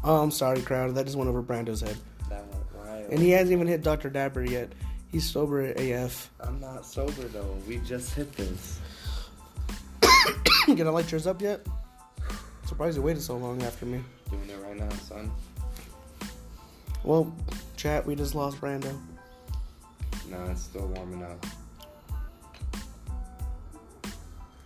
Oh, 0.03 0.21
I'm 0.21 0.31
sorry, 0.31 0.61
crowd. 0.61 0.93
That 0.95 1.05
just 1.05 1.17
went 1.17 1.29
over 1.29 1.41
Brando's 1.41 1.81
head. 1.81 1.97
That. 2.29 2.43
And 3.09 3.19
he 3.19 3.31
hasn't 3.31 3.51
even 3.51 3.67
hit 3.67 3.83
Dr. 3.83 4.09
Dabber 4.09 4.43
yet. 4.43 4.71
He's 5.11 5.29
sober 5.29 5.61
AF. 5.61 6.29
I'm 6.41 6.59
not 6.59 6.85
sober 6.85 7.23
though. 7.23 7.57
We 7.67 7.77
just 7.77 8.13
hit 8.13 8.31
this. 8.33 8.79
Gonna 10.67 10.91
light 10.91 11.11
yours 11.11 11.27
up 11.27 11.41
yet? 11.41 11.65
Surprised 12.65 12.97
you 12.97 13.03
waited 13.03 13.21
so 13.21 13.37
long 13.37 13.61
after 13.63 13.85
me. 13.85 14.01
Doing 14.29 14.49
it 14.49 14.59
right 14.61 14.77
now, 14.77 14.89
son. 14.89 15.31
Well, 17.03 17.33
chat, 17.77 18.05
we 18.05 18.15
just 18.15 18.35
lost 18.35 18.59
Brando. 18.59 18.93
No, 20.29 20.43
it's 20.51 20.63
still 20.63 20.87
warming 20.87 21.23
up. 21.23 21.45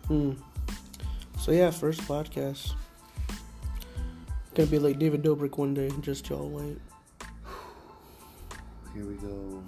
Hmm. 0.08 0.32
So 1.42 1.52
yeah, 1.52 1.72
first 1.72 2.02
podcast. 2.02 2.76
Gonna 4.54 4.70
be 4.70 4.78
like 4.78 5.00
David 5.00 5.24
Dobrik 5.24 5.58
one 5.58 5.74
day. 5.74 5.90
Just 6.02 6.30
y'all 6.30 6.48
wait. 6.48 6.78
Here 8.94 9.04
we 9.04 9.16
go. 9.16 9.64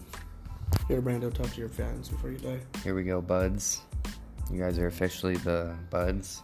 Here, 0.88 1.02
Brando, 1.02 1.34
talk 1.34 1.52
to 1.52 1.60
your 1.60 1.70
fans 1.70 2.10
before 2.10 2.30
you 2.30 2.38
die. 2.38 2.60
Here 2.84 2.94
we 2.94 3.04
go, 3.04 3.22
buds. 3.22 3.82
You 4.52 4.60
guys 4.60 4.78
are 4.78 4.86
officially 4.86 5.36
the 5.38 5.76
buds. 5.90 6.44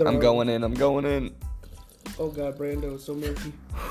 I'm 0.00 0.18
going 0.18 0.48
in. 0.48 0.64
I'm 0.64 0.74
going 0.74 1.04
in. 1.04 1.32
Oh 2.18 2.28
god, 2.28 2.58
Brando, 2.58 2.96
it's 2.96 3.04
so 3.04 3.14
milky. 3.14 3.52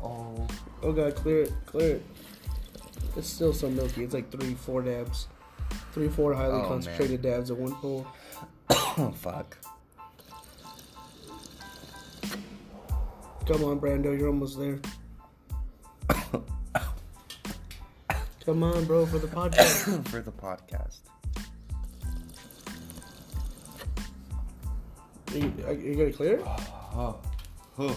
Oh. 0.00 0.46
Oh 0.82 0.92
god, 0.92 1.16
clear 1.16 1.42
it, 1.44 1.52
clear 1.66 1.96
it. 1.96 2.02
It's 3.16 3.26
still 3.26 3.52
so 3.52 3.68
milky. 3.68 4.04
It's 4.04 4.14
like 4.14 4.30
three, 4.30 4.54
four 4.54 4.82
dabs. 4.82 5.26
Three, 5.94 6.08
four 6.08 6.34
highly 6.34 6.60
Oh, 6.60 6.66
concentrated 6.66 7.22
dabs 7.22 7.52
at 7.52 7.56
one 7.56 7.72
pull. 7.76 8.04
Oh 8.68 9.14
fuck. 9.16 9.56
Come 13.46 13.62
on, 13.62 13.78
Brando, 13.78 14.18
you're 14.18 14.26
almost 14.26 14.58
there. 14.58 14.80
Come 18.44 18.64
on, 18.64 18.84
bro, 18.86 19.06
for 19.06 19.18
the 19.18 19.28
podcast. 19.28 20.04
For 20.08 20.20
the 20.20 20.32
podcast. 20.32 20.98
you, 25.32 25.52
are 25.66 25.74
you 25.74 25.94
gonna 25.94 26.12
clear 26.12 26.38
it? 26.38 26.42
Oh. 26.44 27.20
Oh. 27.78 27.96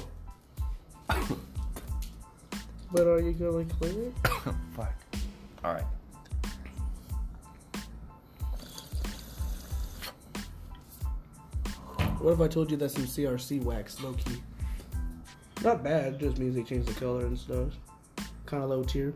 But 2.92 3.08
are 3.08 3.20
you 3.22 3.34
gonna 3.34 3.66
clear 3.66 4.12
fuck. 4.76 4.94
All 5.64 5.74
right. 5.74 5.84
What 12.20 12.34
if 12.34 12.42
I 12.42 12.48
told 12.48 12.72
you 12.72 12.78
that's 12.78 12.94
some 12.96 13.04
CRC 13.06 13.64
wax, 13.64 14.02
low 14.02 14.14
key? 14.14 14.42
Not 15.64 15.84
bad, 15.84 16.20
just 16.20 16.38
means 16.40 16.56
they 16.56 16.64
changed 16.64 16.88
the 16.88 16.94
color 17.00 17.26
and 17.26 17.38
stuff. 17.38 17.70
Kind 18.46 18.64
of 18.64 18.70
low 18.70 18.84
tier. 18.84 19.14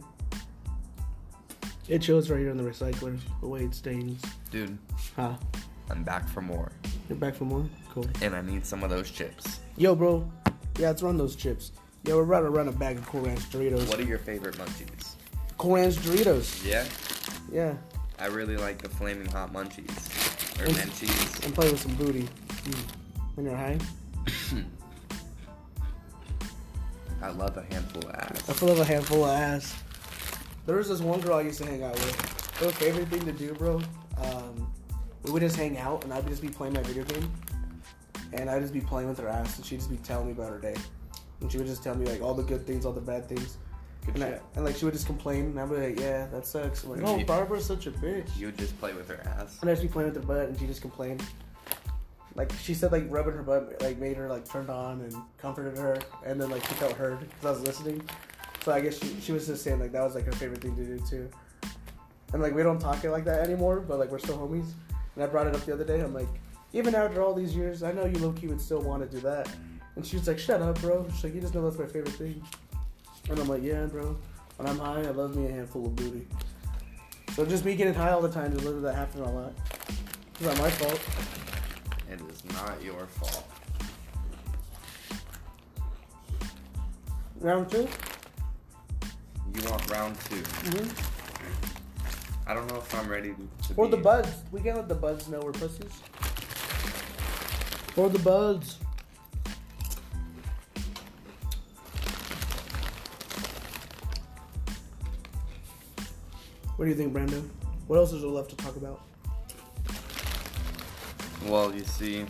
It 1.88 2.04
shows 2.04 2.30
right 2.30 2.40
here 2.40 2.50
in 2.50 2.58
the 2.58 2.64
recycler 2.64 3.20
the 3.42 3.48
way 3.48 3.62
it 3.64 3.74
stains. 3.76 4.22
Dude, 4.52 4.78
Huh? 5.16 5.34
I'm 5.90 6.04
back 6.04 6.28
for 6.30 6.42
more, 6.42 6.72
You're 7.10 7.18
back 7.18 7.36
for 7.36 7.44
more? 7.46 7.66
Cool. 7.92 8.08
and 8.22 8.34
I 8.36 8.42
need 8.42 8.66
some 8.66 8.84
of 8.84 8.90
those 8.90 9.12
chips. 9.12 9.60
Yo, 9.78 9.94
bro. 9.96 10.30
Yeah, 10.80 10.88
let's 10.88 11.04
run 11.04 11.18
those 11.18 11.36
chips. 11.36 11.74
Yo, 12.06 12.16
we're 12.18 12.24
about 12.24 12.42
to 12.42 12.50
run 12.50 12.68
a 12.70 12.72
bag 12.72 12.98
of 12.98 13.06
Cool 13.08 13.22
Ranch 13.22 13.42
Doritos. 13.52 13.88
What 13.90 14.00
are 14.00 14.04
your 14.06 14.18
favorite 14.20 14.56
munchies? 14.56 15.16
Cool 15.58 15.76
Ranch 15.76 15.96
Doritos. 15.98 16.66
Yeah, 16.66 16.86
Yeah. 17.52 17.74
I 18.20 18.28
really 18.28 18.56
like 18.56 18.80
the 18.82 18.88
flaming 18.90 19.28
hot 19.28 19.52
munchies 19.52 19.90
or 20.62 20.68
menchies. 20.74 21.44
I'm 21.46 21.52
playing 21.54 21.72
with 21.74 21.82
some 21.82 21.96
booty. 21.96 22.30
When 23.36 23.46
you're 23.46 23.56
high. 23.56 23.80
I 27.22 27.30
love 27.30 27.58
a 27.58 27.62
handful 27.74 28.08
of 28.08 28.16
ass. 28.16 28.50
I 28.50 28.66
like 28.66 28.78
a 28.78 28.86
handful 28.86 29.24
of 29.26 29.30
ass. 29.32 29.76
There 30.66 30.76
was 30.76 30.90
this 30.90 31.02
one 31.02 31.20
girl 31.22 31.38
I 31.38 31.42
used 31.42 31.60
to 31.62 31.66
hang 31.66 31.84
out 31.84 31.94
with. 31.94 32.60
Her 32.60 32.72
favorite 32.72 33.08
thing 33.08 33.26
to 33.26 33.32
do, 33.32 33.54
bro. 33.54 33.82
Um, 34.24 34.72
we 35.24 35.32
would 35.32 35.42
just 35.42 35.56
hang 35.56 35.78
out, 35.78 36.04
and 36.04 36.14
I'd 36.14 36.28
just 36.28 36.42
be 36.42 36.50
playing 36.50 36.74
my 36.74 36.82
video 36.82 37.04
game, 37.04 37.32
and 38.34 38.50
I'd 38.50 38.62
just 38.62 38.74
be 38.74 38.82
playing 38.82 39.08
with 39.10 39.20
her 39.20 39.28
ass, 39.28 39.58
and 39.58 39.66
she'd 39.66 39.78
just 39.78 39.90
be 39.90 39.98
telling 39.98 40.28
me 40.28 40.32
about 40.34 40.50
her 40.52 40.60
day, 40.60 40.76
and 41.42 41.52
she 41.52 41.58
would 41.58 41.68
just 41.68 41.84
tell 41.84 41.96
me 41.96 42.06
like 42.06 42.22
all 42.22 42.34
the 42.34 42.44
good 42.44 42.66
things, 42.66 42.86
all 42.86 42.94
the 42.94 43.02
bad 43.02 43.28
things, 43.28 43.58
Good 44.06 44.16
and, 44.16 44.24
I, 44.24 44.40
and 44.56 44.66
like 44.66 44.76
she 44.76 44.86
would 44.86 44.94
just 44.94 45.06
complain, 45.06 45.46
and 45.46 45.60
I'd 45.60 45.70
be 45.70 45.76
like, 45.76 46.00
yeah, 46.00 46.26
that 46.28 46.48
sucks. 46.48 46.84
I'm 46.84 46.92
like, 46.92 47.02
oh, 47.04 47.24
Barbara's 47.24 47.66
such 47.66 47.86
a 47.86 47.92
bitch. 47.92 48.36
You 48.36 48.48
would 48.48 48.58
just 48.58 48.78
play 48.80 48.94
with 48.94 49.08
her 49.10 49.22
ass. 49.26 49.60
And 49.62 49.70
I'd 49.70 49.74
just 49.74 49.84
be 49.84 49.90
playing 49.90 50.12
with 50.12 50.22
her 50.22 50.28
butt, 50.28 50.48
and 50.50 50.60
she 50.60 50.66
just 50.66 50.82
complained. 50.82 51.24
Like 52.36 52.52
she 52.62 52.74
said, 52.74 52.92
like 52.92 53.06
rubbing 53.10 53.34
her 53.34 53.44
butt 53.44 53.82
like 53.82 53.98
made 53.98 54.18
her 54.18 54.30
like 54.30 54.50
turned 54.50 54.70
on 54.70 55.02
and 55.02 55.16
comforted 55.38 55.78
her, 55.78 55.98
and 56.26 56.40
then 56.40 56.50
like 56.50 56.66
she 56.66 56.74
felt 56.76 56.94
heard 56.94 57.20
because 57.20 57.46
I 57.46 57.52
was 57.52 57.62
listening. 57.62 58.02
So 58.64 58.72
I 58.72 58.80
guess 58.80 59.00
she, 59.00 59.20
she 59.22 59.32
was 59.32 59.48
just 59.48 59.64
saying 59.64 59.80
like 59.80 59.92
that 59.92 60.04
was 60.04 60.16
like 60.16 60.26
her 60.26 60.32
favorite 60.32 60.62
thing 60.62 60.76
to 60.76 60.86
do 60.86 61.00
too. 61.06 61.30
And 62.34 62.42
like 62.42 62.54
we 62.54 62.64
don't 62.64 62.80
talk 62.80 63.04
it 63.04 63.12
like 63.12 63.26
that 63.26 63.42
anymore, 63.42 63.82
but 63.82 64.00
like 64.00 64.12
we're 64.12 64.20
still 64.20 64.38
homies. 64.38 64.72
And 65.16 65.24
I 65.24 65.28
brought 65.28 65.48
it 65.48 65.56
up 65.56 65.66
the 65.66 65.74
other 65.74 65.84
day. 65.84 66.00
I'm 66.00 66.14
like, 66.14 66.30
even 66.74 66.96
after 66.96 67.22
all 67.22 67.34
these 67.34 67.56
years, 67.56 67.84
I 67.84 67.92
know 67.92 68.06
you 68.06 68.18
low 68.20 68.32
key 68.32 68.48
would 68.48 68.62
still 68.62 68.82
want 68.82 69.04
to 69.04 69.10
do 69.10 69.22
that. 69.22 69.50
And 69.96 70.06
she 70.06 70.16
was 70.16 70.28
like, 70.28 70.40
shut 70.40 70.62
up, 70.62 70.80
bro. 70.80 71.06
She's 71.14 71.26
like, 71.26 71.36
you 71.36 71.42
just 71.42 71.54
know 71.54 71.64
that's 71.64 71.78
my 71.78 71.86
favorite 71.86 72.14
thing. 72.14 72.42
And 73.30 73.40
I'm 73.40 73.48
like, 73.48 73.62
yeah, 73.62 73.86
bro. 73.88 74.18
When 74.56 74.70
I'm 74.70 74.80
high, 74.80 75.02
I 75.02 75.12
love 75.12 75.36
me 75.36 75.48
a 75.48 75.52
handful 75.52 75.86
of 75.86 75.96
booty. 75.96 76.26
So 77.36 77.46
just 77.46 77.66
me 77.66 77.76
getting 77.76 77.94
high 77.94 78.12
all 78.12 78.22
the 78.22 78.30
time 78.30 78.54
just 78.54 78.64
live 78.64 78.82
that 78.82 78.96
happening 78.96 79.26
a 79.26 79.32
lot. 79.32 79.54
It's 80.36 80.42
not 80.42 80.58
my 80.58 80.70
fault. 80.70 81.51
Is 82.44 82.54
not 82.54 82.84
your 82.84 83.06
fault. 83.06 83.48
Round 87.40 87.70
two. 87.70 87.88
You 89.54 89.70
want 89.70 89.92
round 89.92 90.16
2 90.30 90.36
Mm-hmm. 90.36 92.50
I 92.50 92.54
don't 92.54 92.68
know 92.68 92.78
if 92.78 92.96
I'm 92.96 93.10
ready 93.10 93.30
to. 93.30 93.74
For 93.74 93.86
be, 93.86 93.92
the 93.92 93.98
buds, 93.98 94.30
we 94.52 94.62
can't 94.62 94.78
let 94.78 94.88
the 94.88 94.96
buds 94.96 95.28
know 95.28 95.42
we're 95.42 95.52
pussies. 95.52 95.92
For 97.94 98.10
the 98.10 98.20
buds. 98.20 98.78
What 106.78 106.86
do 106.86 106.90
you 106.90 106.96
think, 106.96 107.14
Brandon? 107.14 107.50
What 107.88 107.98
else 107.98 108.14
is 108.14 108.22
there 108.22 108.32
left 108.32 108.50
to 108.52 108.56
talk 108.56 108.76
about? 108.76 109.02
Well, 111.46 111.74
you 111.74 111.84
see, 111.84 112.26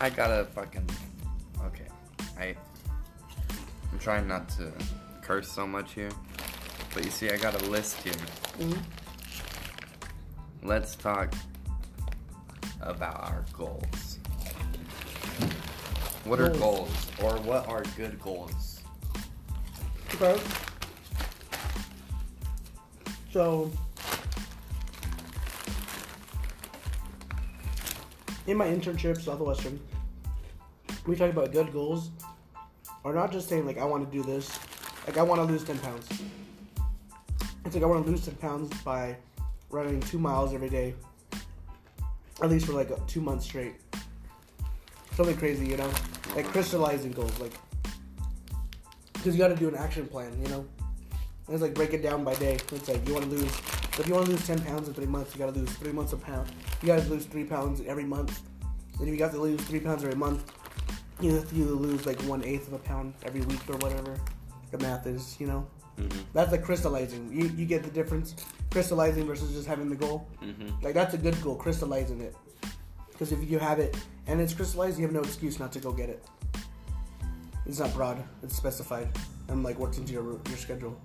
I 0.00 0.10
gotta 0.10 0.44
fucking. 0.46 0.88
Okay, 1.64 1.86
I. 2.38 2.54
I'm 3.92 3.98
trying 3.98 4.28
not 4.28 4.48
to 4.50 4.72
curse 5.22 5.50
so 5.50 5.66
much 5.66 5.94
here, 5.94 6.10
but 6.94 7.04
you 7.04 7.10
see, 7.10 7.30
I 7.30 7.36
got 7.36 7.60
a 7.60 7.64
list 7.70 8.02
here. 8.02 8.12
Mm-hmm. 8.58 8.78
Let's 10.68 10.96
talk 10.96 11.32
about 12.80 13.20
our 13.20 13.44
goals. 13.52 14.18
What 16.24 16.40
are 16.40 16.50
Goals. 16.50 16.58
goals, 16.58 17.06
or 17.22 17.40
what 17.42 17.68
are 17.68 17.82
good 17.96 18.20
goals? 18.20 18.80
Okay. 20.14 20.38
So, 23.32 23.70
in 28.48 28.56
my 28.56 28.66
internship, 28.66 29.20
Southwestern, 29.20 29.78
we 31.06 31.14
talk 31.14 31.30
about 31.30 31.52
good 31.52 31.70
goals, 31.70 32.10
are 33.04 33.12
not 33.12 33.30
just 33.30 33.46
saying 33.46 33.66
like 33.66 33.76
I 33.76 33.84
want 33.84 34.10
to 34.10 34.16
do 34.16 34.24
this, 34.24 34.58
like 35.06 35.18
I 35.18 35.22
want 35.22 35.40
to 35.40 35.44
lose 35.44 35.64
ten 35.64 35.78
pounds. 35.78 36.08
It's 37.66 37.74
like 37.74 37.84
I 37.84 37.86
want 37.86 38.06
to 38.06 38.10
lose 38.10 38.24
ten 38.24 38.34
pounds 38.36 38.74
by 38.82 39.16
running 39.68 40.00
two 40.00 40.18
miles 40.18 40.54
every 40.54 40.70
day, 40.70 40.94
at 42.42 42.48
least 42.48 42.64
for 42.64 42.72
like 42.72 43.06
two 43.06 43.20
months 43.20 43.44
straight. 43.44 43.74
Something 45.12 45.36
crazy, 45.36 45.66
you 45.66 45.76
know, 45.76 45.90
like 46.34 46.46
crystallizing 46.46 47.12
goals, 47.12 47.38
like 47.40 47.52
because 49.12 49.34
you 49.34 49.38
got 49.38 49.48
to 49.48 49.56
do 49.56 49.68
an 49.68 49.74
action 49.74 50.06
plan, 50.06 50.32
you 50.42 50.48
know. 50.48 50.64
And 51.46 51.54
it's 51.54 51.62
like 51.62 51.74
break 51.74 51.92
it 51.92 52.02
down 52.02 52.24
by 52.24 52.34
day. 52.36 52.54
It's 52.72 52.88
like 52.88 53.06
you 53.06 53.12
want 53.12 53.26
to 53.26 53.30
lose. 53.30 53.77
If 53.98 54.06
you 54.06 54.14
want 54.14 54.26
to 54.26 54.32
lose 54.32 54.46
ten 54.46 54.60
pounds 54.60 54.86
in 54.86 54.94
three 54.94 55.06
months, 55.06 55.34
you 55.34 55.40
got 55.40 55.52
to 55.52 55.58
lose 55.58 55.70
three 55.70 55.92
months 55.92 56.12
a 56.12 56.16
pound. 56.16 56.48
You 56.82 56.86
got 56.86 57.02
to 57.02 57.08
lose 57.08 57.24
three 57.24 57.44
pounds 57.44 57.82
every 57.86 58.04
month. 58.04 58.42
Then 58.98 59.08
if 59.08 59.14
you 59.14 59.22
have 59.22 59.32
to 59.32 59.40
lose 59.40 59.60
three 59.62 59.80
pounds 59.80 60.04
every 60.04 60.16
month, 60.16 60.52
you 61.20 61.34
have 61.34 61.48
to 61.50 61.56
lose 61.56 62.06
like 62.06 62.20
one 62.22 62.44
eighth 62.44 62.68
of 62.68 62.74
a 62.74 62.78
pound 62.78 63.14
every 63.24 63.40
week 63.42 63.60
or 63.68 63.76
whatever. 63.78 64.16
The 64.70 64.78
math 64.78 65.06
is, 65.06 65.36
you 65.40 65.46
know. 65.48 65.66
Mm-hmm. 65.98 66.20
That's 66.32 66.52
like 66.52 66.62
crystallizing. 66.62 67.32
You 67.32 67.48
you 67.56 67.66
get 67.66 67.82
the 67.82 67.90
difference. 67.90 68.36
Crystallizing 68.70 69.26
versus 69.26 69.52
just 69.52 69.66
having 69.66 69.90
the 69.90 69.96
goal. 69.96 70.28
Mm-hmm. 70.42 70.84
Like 70.84 70.94
that's 70.94 71.14
a 71.14 71.18
good 71.18 71.40
goal, 71.42 71.56
crystallizing 71.56 72.20
it. 72.20 72.36
Because 73.10 73.32
if 73.32 73.50
you 73.50 73.58
have 73.58 73.80
it 73.80 73.96
and 74.28 74.40
it's 74.40 74.54
crystallized, 74.54 74.96
you 74.98 75.04
have 75.04 75.12
no 75.12 75.22
excuse 75.22 75.58
not 75.58 75.72
to 75.72 75.80
go 75.80 75.90
get 75.90 76.08
it. 76.08 76.24
It's 77.66 77.80
not 77.80 77.92
broad; 77.94 78.22
it's 78.44 78.56
specified 78.56 79.08
and 79.48 79.64
like 79.64 79.76
works 79.78 79.98
into 79.98 80.12
your 80.12 80.40
your 80.48 80.56
schedule. 80.56 80.96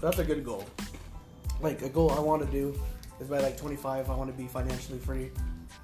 That's 0.00 0.18
a 0.18 0.24
good 0.24 0.44
goal. 0.44 0.64
Like 1.62 1.82
a 1.82 1.88
goal 1.88 2.10
I 2.10 2.20
want 2.20 2.42
to 2.44 2.50
do 2.50 2.78
is 3.20 3.28
by 3.28 3.40
like 3.40 3.56
25, 3.56 4.08
I 4.08 4.14
want 4.14 4.30
to 4.30 4.36
be 4.36 4.46
financially 4.48 4.98
free 4.98 5.30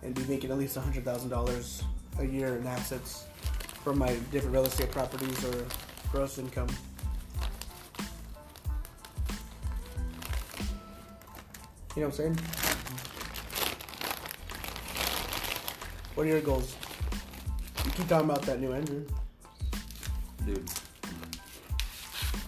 and 0.03 0.15
be 0.15 0.23
making 0.25 0.51
at 0.51 0.59
least 0.59 0.77
hundred 0.77 1.05
thousand 1.05 1.31
dollars 1.31 1.83
a 2.19 2.25
year 2.25 2.57
in 2.57 2.67
assets 2.67 3.27
from 3.85 3.99
my 3.99 4.17
different 4.33 4.55
real 4.55 4.65
estate 4.65 4.91
properties 4.91 5.45
or 5.45 5.67
gross 6.11 6.39
income. 6.39 6.69
You 11.95 12.03
know 12.03 12.09
what 12.09 12.19
I'm 12.21 12.35
saying? 12.35 12.37
Mm-hmm. 12.37 12.97
What 16.15 16.27
are 16.27 16.31
your 16.31 16.41
goals? 16.41 16.75
You 17.85 17.91
keep 17.91 18.09
talking 18.09 18.29
about 18.29 18.43
that 18.43 18.61
new 18.61 18.73
engine. 18.73 19.07
Dude, 20.45 20.69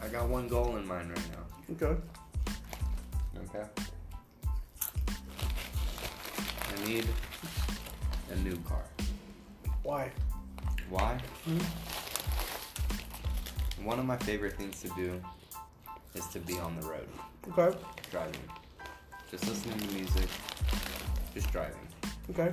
I 0.03 0.09
got 0.09 0.29
one 0.29 0.49
goal 0.49 0.77
in 0.77 0.87
mind 0.87 1.11
right 1.11 1.29
now. 1.33 1.87
Okay. 1.87 2.01
Okay. 3.45 3.65
I 6.69 6.87
need 6.87 7.07
a 8.31 8.37
new 8.37 8.57
car. 8.59 8.85
Why? 9.83 10.11
Why? 10.91 11.19
Hmm? 11.45 11.59
One 13.85 13.99
of 13.99 14.05
my 14.07 14.17
favorite 14.19 14.57
things 14.57 14.81
to 14.83 14.89
do 14.91 15.21
is 16.15 16.27
to 16.29 16.41
be 16.41 16.59
on 16.59 16.79
the 16.81 16.87
road, 16.87 17.09
Okay. 17.53 17.79
driving. 18.11 18.41
Just 19.31 19.47
listening 19.47 19.79
to 19.79 19.95
music, 19.95 20.29
just 21.35 21.51
driving, 21.53 21.87
Okay. 22.31 22.51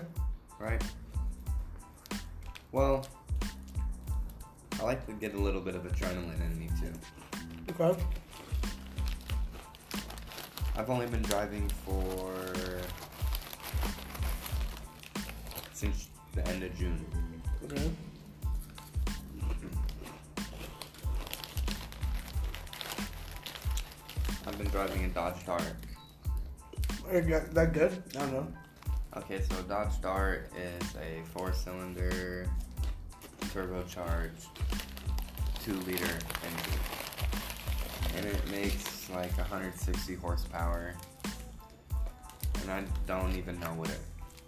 right? 0.59 0.81
Well, 2.71 3.07
I 4.79 4.83
like 4.83 5.05
to 5.07 5.13
get 5.13 5.33
a 5.33 5.39
little 5.39 5.61
bit 5.61 5.75
of 5.75 5.83
adrenaline 5.83 6.39
in 6.41 6.59
me 6.59 6.69
too. 6.79 6.93
Okay. 7.71 7.99
I've 10.77 10.89
only 10.89 11.07
been 11.07 11.21
driving 11.21 11.69
for 11.85 12.53
since 15.73 16.09
the 16.33 16.45
end 16.47 16.63
of 16.63 16.77
June. 16.77 17.05
Okay. 17.63 17.91
I've 24.47 24.57
been 24.57 24.67
driving 24.67 25.05
a 25.05 25.07
Dodge 25.09 25.45
Dart. 25.45 25.63
Are 27.07 27.19
you 27.19 27.41
that 27.53 27.73
good? 27.73 28.03
I 28.15 28.19
don't 28.19 28.33
know. 28.33 28.47
Okay, 29.17 29.41
so 29.49 29.61
Dodge 29.63 30.01
Dart 30.01 30.51
is 30.57 30.95
a 30.95 31.23
four-cylinder, 31.31 32.47
turbocharged, 33.45 34.47
two-liter 35.63 36.03
engine, 36.03 36.79
and 38.17 38.25
it 38.25 38.51
makes 38.51 38.94
like 39.09 39.35
160 39.37 40.15
horsepower. 40.15 40.93
And 42.61 42.71
I 42.71 42.83
don't 43.05 43.35
even 43.35 43.59
know 43.59 43.73
what 43.73 43.89
it's. 43.89 43.99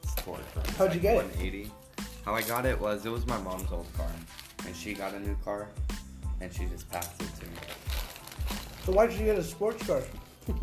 It's 0.03 0.77
How'd 0.77 0.93
you 0.93 0.99
like 0.99 1.01
get 1.01 1.13
it? 1.15 1.25
180. 1.25 1.71
How 2.25 2.33
I 2.33 2.41
got 2.41 2.65
it 2.65 2.79
was 2.79 3.05
it 3.05 3.09
was 3.09 3.25
my 3.27 3.37
mom's 3.39 3.71
old 3.71 3.87
car, 3.95 4.09
and 4.65 4.75
she 4.75 4.93
got 4.93 5.13
a 5.13 5.19
new 5.19 5.35
car, 5.45 5.69
and 6.41 6.51
she 6.51 6.65
just 6.65 6.89
passed 6.89 7.21
it 7.21 7.29
to 7.39 7.45
me. 7.45 7.57
So 8.85 8.91
why 8.91 9.07
did 9.07 9.17
you 9.19 9.25
get 9.25 9.37
a 9.37 9.43
sports 9.43 9.85
car? 9.85 10.01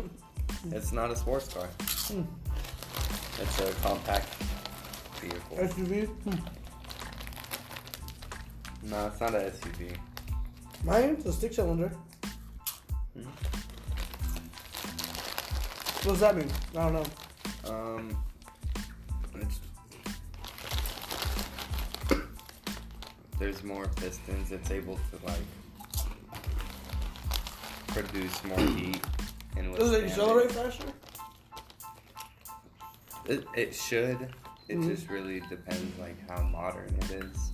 It's 0.71 0.91
not 0.91 1.11
a 1.11 1.15
sports 1.15 1.47
car. 1.53 1.67
Hmm. 2.07 2.23
It's 3.39 3.59
a 3.59 3.71
compact 3.83 4.27
vehicle. 5.19 5.57
SUV? 5.57 6.07
Hmm. 6.07 6.39
No, 8.89 9.07
it's 9.07 9.21
not 9.21 9.35
a 9.35 9.51
SUV. 9.51 9.95
Mine's 10.83 11.25
a 11.25 11.33
six 11.33 11.57
cylinder. 11.57 11.91
Hmm. 13.15 13.29
What 16.05 16.11
does 16.11 16.19
that 16.19 16.37
mean? 16.37 16.47
I 16.77 16.87
don't 16.87 16.93
know. 16.93 17.05
Um, 17.73 18.15
it's, 19.41 19.59
there's 23.39 23.63
more 23.63 23.87
pistons. 23.87 24.51
It's 24.51 24.69
able 24.69 24.97
to 24.97 25.25
like 25.25 25.41
produce 27.87 28.43
more 28.43 28.59
heat. 28.59 29.01
And 29.57 29.75
Does 29.75 29.93
it 29.93 30.03
accelerate 30.03 30.51
faster? 30.51 30.85
It, 33.25 33.45
it 33.55 33.73
should. 33.73 34.31
It 34.69 34.77
Mhm. 34.77 34.87
just 34.87 35.09
really 35.09 35.39
depends 35.49 35.97
like 35.97 36.17
how 36.29 36.43
modern 36.43 36.93
it 37.01 37.11
is. 37.13 37.51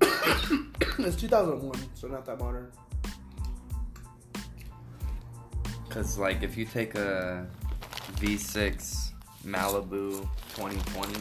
it's 1.00 1.16
2001, 1.16 1.80
so 1.94 2.06
not 2.06 2.24
that 2.26 2.38
modern. 2.38 2.70
Cause 5.96 6.18
like 6.18 6.42
if 6.42 6.58
you 6.58 6.66
take 6.66 6.94
a 6.94 7.46
V6 8.16 9.12
Malibu 9.46 10.28
2020 10.54 11.14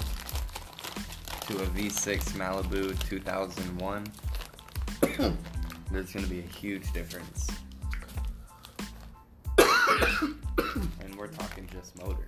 to 1.47 1.63
a 1.63 1.67
V6 1.67 2.33
Malibu 2.33 2.99
2001, 3.07 4.05
there's 5.91 6.11
gonna 6.11 6.27
be 6.27 6.39
a 6.39 6.41
huge 6.41 6.91
difference. 6.91 7.49
and 9.57 11.15
we're 11.17 11.27
talking 11.27 11.69
just 11.71 11.97
motor. 11.97 12.27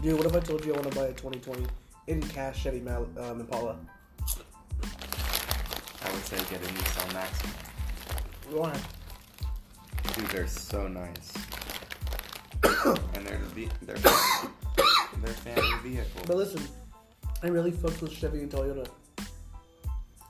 Dude, 0.00 0.16
what 0.18 0.26
if 0.26 0.36
I 0.36 0.38
told 0.38 0.64
you 0.64 0.72
I 0.72 0.76
want 0.76 0.92
to 0.92 0.96
buy 0.96 1.06
a 1.06 1.14
2020 1.14 1.66
in 2.06 2.22
cash 2.28 2.62
Chevy 2.62 2.78
Mal- 2.78 3.08
um, 3.18 3.40
Impala? 3.40 3.76
I 6.04 6.12
would 6.12 6.24
say 6.26 6.36
get 6.48 6.62
a 6.62 6.72
Nissan 6.74 7.12
Maxima. 7.12 7.52
Why? 8.52 8.80
Dude, 10.14 10.26
they're 10.28 10.46
so 10.46 10.86
nice. 10.86 11.45
And 13.14 13.26
they're 13.26 13.40
the 13.54 13.68
they're 13.82 13.96
they're 15.22 15.34
family 15.34 15.90
vehicles. 15.90 16.24
But 16.26 16.36
listen, 16.36 16.62
I 17.42 17.48
really 17.48 17.70
fucked 17.70 18.02
with 18.02 18.12
Chevy 18.12 18.40
and 18.40 18.50
Toyota. 18.50 18.86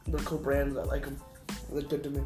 They're 0.06 0.20
cool 0.20 0.38
brands. 0.38 0.76
I 0.76 0.84
like 0.84 1.04
them. 1.04 1.18
They're 1.72 1.82
good 1.82 2.04
to 2.04 2.10
me. 2.10 2.20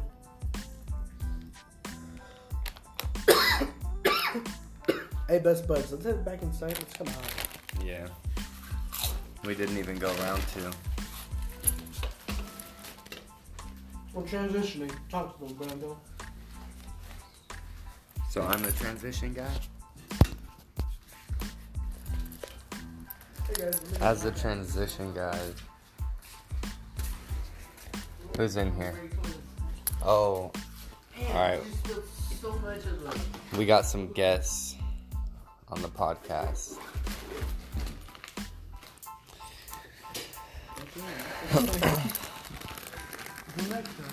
hey, 5.27 5.39
Best 5.39 5.67
Buds, 5.67 5.91
let's 5.91 6.05
head 6.05 6.23
back 6.23 6.43
inside. 6.43 6.75
Kind 6.93 7.09
of 7.09 7.15
hot. 7.15 7.47
Yeah. 7.83 8.07
We 9.43 9.55
didn't 9.55 9.77
even 9.77 9.97
go 9.97 10.13
round 10.15 10.43
two. 10.53 10.69
We're 14.13 14.23
transitioning. 14.23 14.91
Talk 15.09 15.39
to 15.39 15.45
them, 15.45 15.55
Brando. 15.55 15.95
So 18.29 18.43
I'm 18.43 18.61
the 18.61 18.71
transition 18.73 19.33
guy. 19.33 19.49
As 23.99 24.23
the 24.23 24.31
transition 24.31 25.13
guys. 25.13 25.53
who's 28.37 28.55
in 28.55 28.73
here? 28.75 28.95
Oh, 30.03 30.51
Alright. 31.29 31.61
So 32.41 32.53
much 32.59 32.77
of 32.85 33.03
them. 33.03 33.19
we 33.57 33.65
got 33.65 33.85
some 33.85 34.11
guests 34.13 34.75
on 35.69 35.81
the 35.81 35.89
podcast. 35.89 36.77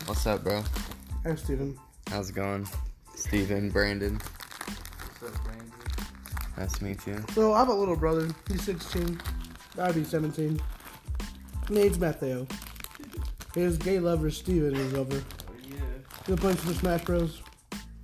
What's 0.06 0.26
up, 0.26 0.42
bro? 0.42 0.62
Hi, 1.24 1.34
Steven. 1.36 1.78
How's 2.08 2.30
it 2.30 2.34
going? 2.34 2.66
Steven, 3.14 3.70
Brandon. 3.70 4.20
Nice 5.22 5.30
to 6.66 6.84
meet 6.84 7.06
you. 7.06 7.24
So 7.34 7.52
I 7.52 7.60
have 7.60 7.68
a 7.68 7.74
little 7.74 7.96
brother. 7.96 8.28
He's 8.48 8.62
16. 8.62 9.20
I'd 9.78 9.94
be 9.94 10.04
17. 10.04 10.60
Name's 11.68 11.98
Mateo. 11.98 12.46
His 13.54 13.78
gay 13.78 13.98
lover 13.98 14.30
Steven 14.30 14.74
is 14.74 14.94
over. 14.94 15.16
Oh, 15.16 15.52
yeah. 15.68 15.80
We're 16.26 16.36
playing 16.36 16.58
some 16.58 16.74
Smash 16.74 17.04
Bros. 17.04 17.42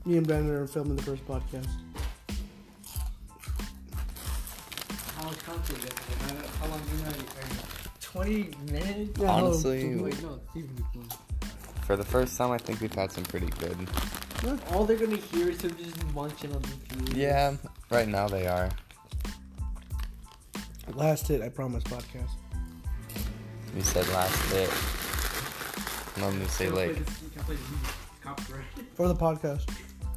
Me 0.04 0.16
and 0.16 0.26
Brandon 0.26 0.54
are 0.54 0.66
filming 0.66 0.96
the 0.96 1.02
first 1.02 1.26
podcast. 1.26 1.68
How 5.16 5.28
was 5.28 5.36
concert? 5.42 5.92
How 6.60 6.66
long 6.66 6.80
you 6.92 7.04
know 7.04 7.10
you 7.16 7.24
20 8.00 8.72
minutes? 8.72 9.20
Yeah. 9.20 9.30
Honestly, 9.30 9.96
Wait, 9.96 10.22
no, 10.22 10.40
Steven 10.50 10.84
for 11.84 11.96
the 11.96 12.04
first 12.04 12.36
time, 12.38 12.50
I 12.50 12.58
think 12.58 12.80
we've 12.80 12.94
had 12.94 13.12
some 13.12 13.24
pretty 13.24 13.48
good. 13.58 13.76
All 14.72 14.84
they're 14.84 14.96
gonna 14.96 15.16
hear 15.16 15.48
is 15.50 15.60
him 15.62 15.74
just 15.76 16.04
munching 16.14 16.54
on 16.54 16.60
the 16.62 16.68
food. 16.68 17.16
Yeah, 17.16 17.54
right 17.90 18.06
now 18.08 18.28
they 18.28 18.46
are. 18.46 18.70
Last 20.94 21.28
hit, 21.28 21.40
I 21.40 21.48
promise, 21.48 21.82
podcast. 21.84 22.28
You 23.74 23.82
said 23.82 24.06
last 24.08 24.52
hit. 24.52 24.70
Normally 26.20 26.46
say 26.46 26.64
You 26.66 26.70
can 26.70 26.76
play 26.76 26.86
like 26.88 27.04
this- 27.04 27.22
You 27.22 27.30
can 27.30 27.44
play 27.44 27.56
the 27.56 27.70
music. 27.70 27.94
Copyright. 28.22 28.64
For 28.94 29.08
the 29.08 29.14
podcast. 29.14 29.70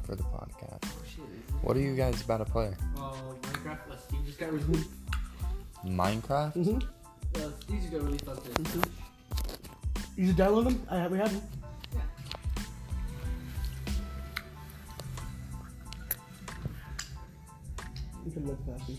for 0.04 0.14
the 0.14 0.22
podcast. 0.22 0.84
Oh 0.84 1.02
shit. 1.06 1.24
What 1.62 1.76
are 1.76 1.80
you 1.80 1.94
guys 1.96 2.20
about 2.22 2.38
to 2.38 2.44
play? 2.44 2.74
Oh, 2.96 3.34
Minecraft. 3.42 3.90
Uh, 3.90 3.96
Steve 3.96 4.26
just 4.26 4.38
got 4.38 4.52
released. 4.52 4.90
Minecraft? 5.84 6.54
Mm-hmm. 6.54 6.78
Uh, 7.34 7.50
Steve 7.60 7.80
just 7.80 7.92
got 7.92 8.02
released 8.02 8.28
on 8.28 8.36
this. 8.36 8.82
You 10.16 10.26
just 10.26 10.38
download 10.38 10.64
them? 10.64 10.86
I 10.90 10.96
have, 10.98 11.10
we 11.12 11.18
have 11.18 11.32
them. 11.32 11.42
Yeah. 18.46 18.46
Can 18.46 18.46
look 18.46 18.78
happy. 18.78 18.98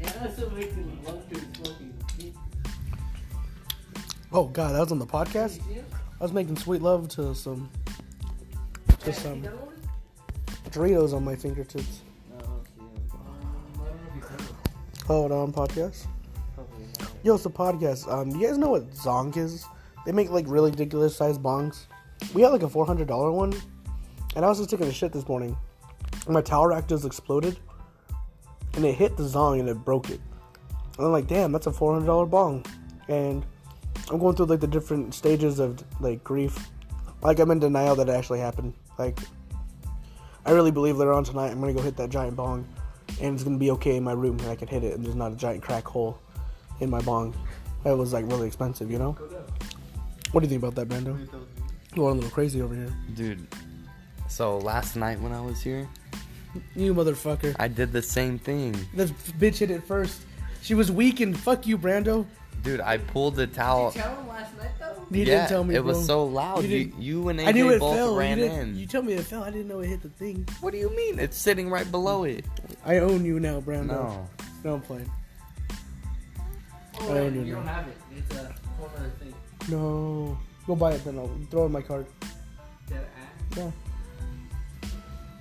Yeah, 0.00 0.12
that's 0.22 0.52
makes 0.52 0.74
him 0.74 0.98
love 1.04 1.28
to 1.28 1.36
smoking. 1.38 1.94
He- 2.18 2.32
Oh 4.32 4.44
god, 4.44 4.72
that 4.74 4.80
was 4.80 4.92
on 4.92 4.98
the 4.98 5.06
podcast. 5.06 5.56
you 5.58 5.62
see 5.64 5.72
him? 5.74 5.86
I 6.20 6.22
was 6.24 6.32
making 6.32 6.56
sweet 6.56 6.80
love 6.82 7.08
to 7.10 7.34
some 7.34 7.68
to 9.00 9.12
some 9.12 9.36
you 9.36 9.42
done 9.42 9.52
one? 9.60 9.68
Doritos 10.70 11.12
on 11.12 11.24
my 11.24 11.36
fingertips. 11.36 12.00
No, 12.30 12.36
I 12.36 12.40
don't 12.40 12.64
see 12.64 12.80
him. 12.80 12.90
Um, 13.12 13.20
I 13.74 13.84
don't 13.84 13.96
know 13.96 14.08
if 14.08 14.14
he's 14.14 14.22
done 14.22 14.46
one. 14.46 15.06
Hold 15.06 15.32
on, 15.32 15.52
podcast. 15.52 16.06
Yo, 17.24 17.34
it's 17.34 17.46
a 17.46 17.50
podcast. 17.50 18.10
Um, 18.10 18.30
you 18.30 18.46
guys 18.46 18.58
know 18.58 18.70
what 18.70 18.90
Zong 18.92 19.36
is? 19.36 19.66
They 20.06 20.12
make 20.12 20.30
like 20.30 20.46
really 20.48 20.70
ridiculous 20.70 21.14
sized 21.16 21.42
bongs. 21.42 21.86
We 22.34 22.42
had 22.42 22.48
like 22.52 22.62
a 22.62 22.68
four 22.68 22.86
hundred 22.86 23.08
dollar 23.08 23.30
one, 23.30 23.52
and 24.34 24.44
I 24.44 24.48
was 24.48 24.58
just 24.58 24.70
taking 24.70 24.86
a 24.86 24.92
shit 24.92 25.12
this 25.12 25.28
morning, 25.28 25.56
and 26.24 26.34
my 26.34 26.42
towel 26.42 26.66
rack 26.66 26.88
just 26.88 27.04
exploded, 27.04 27.58
and 28.74 28.84
it 28.84 28.94
hit 28.94 29.16
the 29.16 29.22
Zong 29.22 29.60
and 29.60 29.68
it 29.68 29.84
broke 29.84 30.10
it. 30.10 30.20
And 30.98 31.06
I'm 31.06 31.12
like, 31.12 31.26
damn, 31.26 31.52
that's 31.52 31.66
a 31.66 31.72
four 31.72 31.92
hundred 31.92 32.06
dollar 32.06 32.26
bong, 32.26 32.64
and 33.08 33.44
I'm 34.10 34.18
going 34.18 34.36
through 34.36 34.46
like 34.46 34.60
the 34.60 34.66
different 34.66 35.14
stages 35.14 35.58
of 35.58 35.82
like 36.00 36.22
grief 36.24 36.70
Like 37.22 37.38
I'm 37.38 37.50
in 37.50 37.60
denial 37.60 37.94
that 37.96 38.08
it 38.08 38.12
actually 38.12 38.40
happened. 38.40 38.74
Like 38.98 39.18
I 40.44 40.50
really 40.50 40.72
believe 40.72 40.96
later 40.96 41.12
on 41.12 41.24
tonight 41.24 41.50
I'm 41.50 41.60
gonna 41.60 41.72
go 41.72 41.82
hit 41.82 41.96
that 41.96 42.10
giant 42.10 42.36
bong, 42.36 42.66
and 43.20 43.34
it's 43.34 43.44
gonna 43.44 43.58
be 43.58 43.70
okay 43.72 43.96
in 43.96 44.04
my 44.04 44.12
room, 44.12 44.38
and 44.40 44.48
I 44.48 44.56
can 44.56 44.68
hit 44.68 44.82
it, 44.82 44.94
and 44.94 45.04
there's 45.04 45.14
not 45.14 45.32
a 45.32 45.36
giant 45.36 45.62
crack 45.62 45.84
hole 45.84 46.18
in 46.80 46.90
my 46.90 47.00
bong. 47.02 47.34
That 47.84 47.96
was 47.96 48.12
like 48.12 48.26
really 48.26 48.46
expensive, 48.46 48.90
you 48.90 48.98
know. 48.98 49.12
What 50.32 50.40
do 50.40 50.46
you 50.46 50.48
think 50.48 50.62
about 50.62 50.74
that, 50.76 50.88
Brando? 50.88 51.16
You're 51.18 51.96
going 51.96 52.12
a 52.12 52.14
little 52.14 52.30
crazy 52.30 52.62
over 52.62 52.74
here. 52.74 52.92
Dude. 53.14 53.46
So 54.32 54.56
last 54.56 54.96
night 54.96 55.20
when 55.20 55.30
I 55.32 55.42
was 55.42 55.60
here, 55.60 55.86
You 56.74 56.94
motherfucker. 56.94 57.54
I 57.58 57.68
did 57.68 57.92
the 57.92 58.00
same 58.00 58.38
thing. 58.38 58.72
The 58.94 59.04
bitch 59.38 59.58
hit 59.58 59.70
it 59.70 59.84
first. 59.84 60.22
She 60.62 60.74
was 60.74 60.90
weak 60.90 61.20
and 61.20 61.38
fuck 61.38 61.66
you, 61.66 61.76
Brando. 61.76 62.24
Dude, 62.62 62.80
I 62.80 62.96
pulled 62.96 63.36
the 63.36 63.46
towel. 63.46 63.92
You 63.94 64.00
tell 64.00 64.16
him 64.16 64.28
last 64.28 64.56
night 64.56 64.70
though? 64.78 65.06
You 65.10 65.18
yeah, 65.18 65.24
didn't 65.24 65.48
tell 65.48 65.64
me. 65.64 65.74
it 65.74 65.84
was 65.84 66.06
so 66.06 66.24
loud. 66.24 66.64
You 66.64 66.68
You, 66.70 66.84
didn't- 66.84 67.02
you, 67.02 67.28
and 67.28 67.40
AJ 67.40 67.46
I 67.48 67.52
knew 67.52 67.70
it 67.72 67.80
both 67.80 67.94
fell. 67.96 68.16
ran 68.16 68.38
you, 68.38 68.44
in. 68.46 68.76
you 68.78 68.86
told 68.86 69.04
me 69.04 69.12
it 69.12 69.24
fell. 69.24 69.42
I 69.44 69.50
didn't 69.50 69.68
know 69.68 69.80
it 69.80 69.88
hit 69.88 70.00
the 70.02 70.08
thing. 70.10 70.48
What 70.62 70.72
do 70.72 70.78
you 70.78 70.94
mean? 70.96 71.18
It's 71.18 71.36
sitting 71.36 71.68
right 71.68 71.90
below 71.90 72.24
it. 72.24 72.46
I 72.86 72.98
own 72.98 73.24
you 73.26 73.38
now, 73.38 73.60
Brando. 73.60 73.86
No. 73.88 74.28
No, 74.64 74.74
I'm 74.74 74.80
playing. 74.80 75.10
Oh, 77.00 77.10
I 77.10 77.12
wait, 77.14 77.18
don't 77.34 77.34
you 77.34 77.52
know. 77.52 77.58
don't 77.58 77.66
have 77.66 77.86
it. 77.88 77.96
It's 78.16 78.34
a 78.36 78.54
whole 78.78 78.90
other 78.96 79.10
thing. 79.20 79.34
No. 79.68 80.38
Go 80.66 80.74
buy 80.76 80.92
it 80.92 81.04
then. 81.04 81.18
I'll 81.18 81.30
throw 81.50 81.64
it 81.64 81.66
in 81.66 81.72
my 81.72 81.82
card. 81.82 82.06
Dead 82.88 83.04
ass. 83.20 83.58
Yeah. 83.58 83.70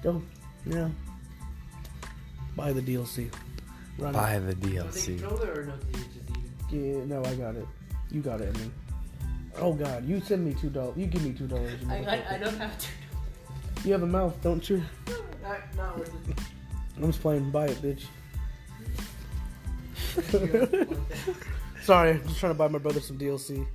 Go. 0.04 0.22
Yeah. 0.66 0.90
Buy 2.56 2.74
the 2.74 2.82
DLC. 2.82 3.32
Run 3.98 4.14
Buy 4.14 4.40
the 4.40 4.46
No, 4.48 4.52
they 4.54 4.68
DLC. 4.78 5.22
or 5.24 5.66
no, 5.66 5.74
you 5.74 5.94
just 5.94 6.08
eat 6.30 6.38
it? 6.72 6.76
it. 6.76 6.98
Yeah, 6.98 7.06
no, 7.06 7.24
I 7.26 7.36
got 7.36 7.56
it. 7.56 7.68
You 8.10 8.22
got 8.22 8.42
it, 8.42 8.56
I 8.56 8.60
mean. 8.60 8.72
Oh 9.58 9.74
God, 9.74 10.06
you 10.08 10.22
send 10.22 10.46
me 10.46 10.54
two 10.54 10.70
dollars. 10.70 10.96
You 10.98 11.06
give 11.08 11.24
me 11.24 11.34
two 11.34 11.48
dollars. 11.48 11.74
I, 11.90 11.98
I, 11.98 12.36
I 12.36 12.38
don't 12.38 12.58
have 12.58 12.78
to. 12.78 12.88
You 13.86 13.94
have 13.94 14.04
a 14.04 14.08
mouth, 14.08 14.40
don't 14.42 14.68
you? 14.70 14.82
Not, 15.44 15.76
not 15.76 15.98
worth 15.98 16.30
it. 16.30 16.38
I'm 16.98 17.08
just 17.08 17.20
playing. 17.22 17.50
Buy 17.50 17.66
it, 17.66 17.82
bitch. 17.82 18.04
Sorry, 21.84 22.12
I'm 22.12 22.24
just 22.28 22.40
trying 22.40 22.52
to 22.54 22.58
buy 22.58 22.68
my 22.68 22.78
brother 22.78 23.00
some 23.00 23.18
DLC. 23.18 23.66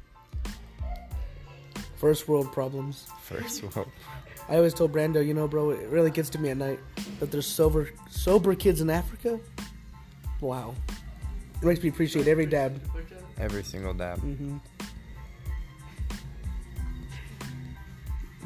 First 1.97 2.29
world 2.29 2.53
problems. 2.53 3.07
First 3.23 3.63
world. 3.65 3.89
I 4.49 4.57
always 4.57 4.75
told 4.75 4.93
Brando, 4.93 5.25
you 5.27 5.35
know, 5.35 5.49
bro, 5.49 5.71
it 5.71 5.89
really 5.89 6.11
gets 6.11 6.31
to 6.31 6.39
me 6.39 6.51
at 6.51 6.57
night 6.57 6.79
that 7.19 7.31
there's 7.33 7.47
sober, 7.47 7.91
sober 8.11 8.55
kids 8.55 8.81
in 8.81 8.91
Africa. 8.91 9.41
Wow, 10.41 10.75
it 11.61 11.65
makes 11.67 11.83
me 11.83 11.89
appreciate 11.89 12.29
every 12.29 12.47
dab. 12.47 12.81
Every 13.39 13.63
single 13.65 13.93
dab. 13.93 14.19
Mm-hmm. 14.21 14.57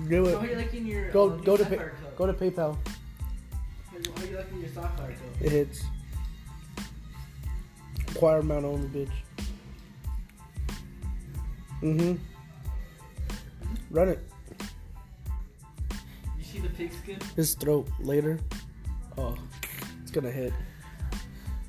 Do 0.08 0.24
So 0.24 0.38
how 0.38 0.44
it. 0.44 0.50
you 0.50 0.56
liking 0.56 0.86
your 0.86 1.10
Go, 1.10 1.30
um, 1.32 1.42
go 1.42 1.56
to, 1.56 1.62
Sapphire 1.64 1.94
pay, 2.00 2.04
Cup? 2.04 2.16
go 2.16 2.26
to 2.26 2.32
PayPal. 2.32 2.76
How 3.90 3.96
you 4.24 4.36
liking 4.36 4.60
your 4.60 4.68
Sapphire 4.70 5.08
Cup? 5.12 5.42
It 5.42 5.52
hits. 5.52 5.84
Acquire 8.08 8.38
amount 8.38 8.64
only, 8.64 8.88
bitch. 8.88 9.10
Mm-hmm. 11.82 12.14
Run 13.90 14.08
it. 14.08 14.29
You 16.60 16.68
see 16.68 16.68
the 16.68 16.88
pigskin? 16.88 17.18
His 17.36 17.54
throat 17.54 17.88
later. 18.00 18.38
Oh, 19.16 19.36
it's 20.02 20.10
gonna 20.10 20.30
hit. 20.30 20.52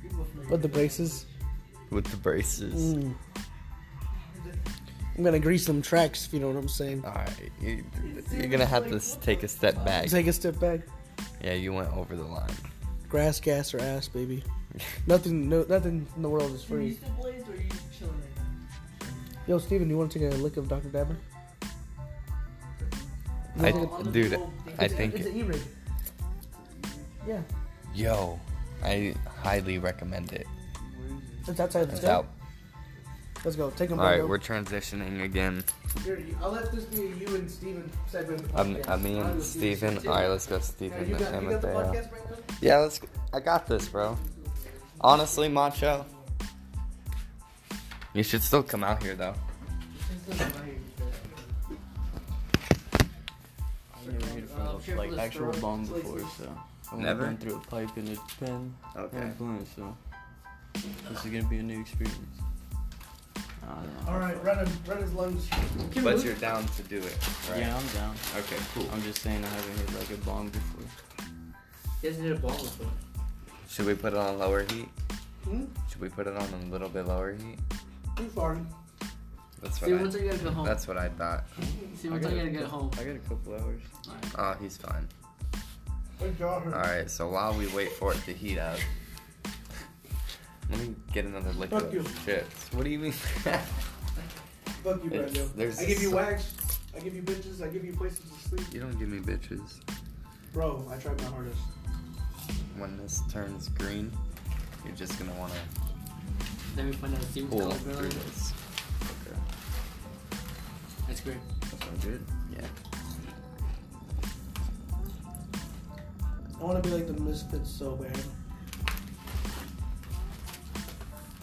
You 0.02 0.10
both 0.10 0.34
know 0.34 0.48
With 0.50 0.62
the 0.62 0.68
braces. 0.68 1.26
With 1.90 2.06
the 2.06 2.16
braces. 2.16 2.94
Mm. 2.94 3.14
I'm 5.16 5.24
gonna 5.24 5.38
grease 5.38 5.64
some 5.64 5.82
tracks, 5.82 6.26
if 6.26 6.32
you 6.32 6.40
know 6.40 6.48
what 6.48 6.56
I'm 6.56 6.68
saying. 6.68 7.04
Alright, 7.04 7.52
you, 7.60 7.84
you're 8.32 8.48
gonna 8.48 8.66
have 8.66 8.88
to 8.90 9.20
take 9.20 9.42
a 9.42 9.48
step 9.48 9.74
back. 9.84 10.08
Take 10.08 10.26
a 10.26 10.32
step 10.32 10.58
back. 10.58 10.80
Yeah, 11.42 11.54
you 11.54 11.72
went 11.72 11.94
over 11.96 12.16
the 12.16 12.24
line. 12.24 12.50
Grass, 13.08 13.38
gas, 13.38 13.74
or 13.74 13.80
ass, 13.80 14.08
baby. 14.08 14.42
nothing, 15.06 15.48
no, 15.48 15.66
nothing 15.68 16.06
in 16.16 16.22
the 16.22 16.28
world 16.28 16.52
is 16.52 16.64
free. 16.64 16.94
still 16.94 17.10
blazed 17.20 17.48
or 17.48 17.52
are 17.52 17.56
you 17.56 17.68
chilling 17.98 18.14
right 18.14 19.10
Yo, 19.46 19.58
Steven, 19.58 19.90
you 19.90 19.98
want 19.98 20.10
to 20.12 20.18
take 20.18 20.32
a 20.32 20.36
lick 20.36 20.56
of 20.56 20.68
Dr. 20.68 20.88
Dabber? 20.88 21.16
You 23.56 23.66
I, 23.66 23.70
wanna 23.70 23.72
take 23.72 23.90
a- 23.90 23.94
on 23.94 24.04
the 24.04 24.10
dude, 24.10 24.40
I 24.78 24.88
think, 24.88 25.14
it's 25.14 25.26
an 25.26 25.36
E-rig. 25.36 25.60
Yeah, 27.26 27.40
yo, 27.94 28.40
I 28.82 29.14
highly 29.42 29.78
recommend 29.78 30.32
it. 30.32 30.46
it's 31.46 31.60
outside. 31.60 31.80
Let's 31.82 31.92
It's 31.94 32.00
go. 32.02 32.10
out. 32.10 32.26
Let's 33.44 33.56
go. 33.56 33.70
Take 33.70 33.88
them. 33.90 33.98
Alright, 33.98 34.26
we're 34.26 34.38
transitioning 34.38 35.24
again. 35.24 35.64
Here, 36.04 36.24
I'll 36.40 36.52
let 36.52 36.70
this 36.72 36.84
be 36.84 37.02
a 37.02 37.06
you 37.16 37.34
and 37.34 37.50
Steven 37.50 37.90
segment. 38.06 38.46
I'm. 38.54 38.78
I 38.88 38.96
mean, 38.96 39.18
I'll 39.22 39.40
Steven. 39.40 39.96
Steven. 39.98 40.08
Alright, 40.08 40.30
let's 40.30 40.46
go, 40.46 40.56
Yeah, 40.56 40.60
Steven 40.62 41.08
you 41.08 41.16
got, 41.16 41.32
and 41.34 41.42
you 41.44 41.50
got 41.50 41.60
the 41.60 41.68
podcast 41.68 42.12
right 42.12 42.30
now? 42.30 42.36
Yeah, 42.60 42.76
let's. 42.78 43.00
I 43.32 43.40
got 43.40 43.66
this, 43.66 43.88
bro. 43.88 44.16
Honestly, 45.00 45.48
Macho. 45.48 46.06
You 48.14 48.22
should 48.22 48.42
still 48.42 48.62
come 48.62 48.84
out 48.84 49.02
here, 49.02 49.14
though. 49.16 49.34
Never 54.72 54.82
hit 54.82 54.92
it 54.92 54.94
from 54.94 54.94
a, 54.94 54.96
careful 54.96 55.04
like 55.04 55.10
the 55.10 55.22
actual 55.22 55.52
straw. 55.52 55.60
bong 55.70 55.86
before, 55.86 56.18
so 56.38 56.44
I've 56.86 56.92
only 56.92 57.04
Never? 57.04 57.24
gone 57.24 57.36
through 57.38 57.56
a 57.56 57.60
pipe 57.60 57.96
and 57.96 58.08
a 58.08 58.44
pen 58.44 58.74
Okay. 58.96 59.16
and 59.18 59.30
a 59.30 59.34
blunt, 59.34 59.68
so 59.76 59.96
this 60.74 61.24
is 61.24 61.30
gonna 61.30 61.44
be 61.48 61.58
a 61.58 61.62
new 61.62 61.80
experience. 61.80 62.18
I 63.36 63.74
don't 63.74 64.04
know. 64.06 64.12
All 64.12 64.18
right, 64.18 64.44
run 64.44 64.58
him, 64.66 64.72
run 64.86 64.98
his 64.98 65.12
lungs. 65.12 65.48
But 66.02 66.24
you're 66.24 66.34
down 66.34 66.66
to 66.66 66.82
do 66.82 66.98
it, 66.98 67.16
right? 67.50 67.60
Yeah, 67.60 67.76
I'm 67.76 67.86
down. 67.94 68.14
Okay, 68.38 68.56
cool. 68.74 68.88
I'm 68.92 69.02
just 69.02 69.22
saying 69.22 69.44
I 69.44 69.48
haven't 69.48 69.78
hit 69.78 69.98
like 69.98 70.10
a 70.10 70.20
bong 70.24 70.48
before. 70.48 70.84
He 72.00 72.08
hasn't 72.08 72.26
hit 72.26 72.36
a 72.36 72.40
ball 72.40 72.50
before. 72.50 72.88
Should 73.68 73.86
we 73.86 73.94
put 73.94 74.12
it 74.14 74.18
on 74.18 74.38
lower 74.38 74.64
heat? 74.64 74.88
Hmm? 75.44 75.64
Should 75.90 76.00
we 76.00 76.08
put 76.08 76.26
it 76.26 76.36
on 76.36 76.48
a 76.52 76.70
little 76.72 76.88
bit 76.88 77.06
lower 77.06 77.34
heat? 77.34 77.58
Too 78.16 78.28
far. 78.30 78.58
That's 79.62 79.78
See, 79.80 79.92
what 79.92 80.00
once 80.02 80.16
I. 80.16 80.18
I 80.18 80.22
gotta 80.26 80.38
go 80.38 80.50
home. 80.50 80.66
That's 80.66 80.88
what 80.88 80.96
I 80.98 81.08
thought. 81.10 81.44
See, 81.96 82.08
I 82.08 82.10
once 82.12 82.26
I, 82.26 82.30
got 82.30 82.32
a 82.32 82.36
gotta 82.40 82.50
get 82.50 82.64
home. 82.64 82.90
I 82.98 83.04
got 83.04 83.16
a 83.16 83.18
couple 83.20 83.54
hours. 83.54 83.82
Oh, 84.36 84.56
he's 84.60 84.76
fine. 84.76 85.08
My 86.20 86.28
jaw 86.30 86.60
hurts. 86.60 86.74
All 86.74 86.82
right. 86.82 87.10
So 87.10 87.28
while 87.30 87.54
we 87.54 87.66
wait 87.68 87.92
for 87.92 88.12
it 88.12 88.22
to 88.24 88.32
heat 88.32 88.58
up, 88.58 88.78
let 90.70 90.80
me 90.80 90.94
get 91.12 91.24
another 91.26 91.52
lick 91.52 91.70
Fuck 91.70 91.84
of 91.84 91.94
you. 91.94 92.04
chips. 92.24 92.72
What 92.72 92.84
do 92.84 92.90
you 92.90 92.98
mean? 92.98 93.12
Fuck 93.12 95.04
you, 95.04 95.10
It's- 95.12 95.32
Brando. 95.32 95.54
there's 95.54 95.78
I 95.78 95.84
give 95.86 96.02
you 96.02 96.08
some- 96.08 96.16
wax. 96.16 96.54
I 96.96 97.00
give 97.00 97.14
you 97.14 97.22
bitches. 97.22 97.62
I 97.62 97.68
give 97.68 97.84
you 97.84 97.92
places 97.92 98.20
to 98.20 98.48
sleep. 98.48 98.66
you 98.74 98.80
don't 98.80 98.98
give 98.98 99.08
me 99.08 99.18
bitches. 99.20 99.80
Bro, 100.52 100.84
I 100.92 100.96
tried 100.96 101.18
my 101.22 101.28
hardest. 101.28 101.58
When 102.76 102.96
this 102.98 103.22
turns 103.30 103.68
green, 103.68 104.10
you're 104.84 104.94
just 104.96 105.18
gonna 105.18 105.32
wanna 105.38 105.54
Let 106.76 106.86
me 106.86 106.92
find 106.92 107.14
out 107.14 107.22
Steven's 107.22 107.50
pull 107.52 107.60
color 107.60 107.74
through 107.74 108.08
this. 108.08 108.52
Okay. 111.12 111.12
That's 111.12 111.20
great. 111.20 111.60
That 111.60 111.84
sounds 111.84 112.04
good. 112.04 112.26
Yeah. 112.50 112.66
I 116.58 116.64
want 116.64 116.82
to 116.82 116.88
be 116.88 116.94
like 116.94 117.06
the 117.06 117.12
Misfits 117.12 117.70
so 117.70 117.96
bad. 117.96 118.16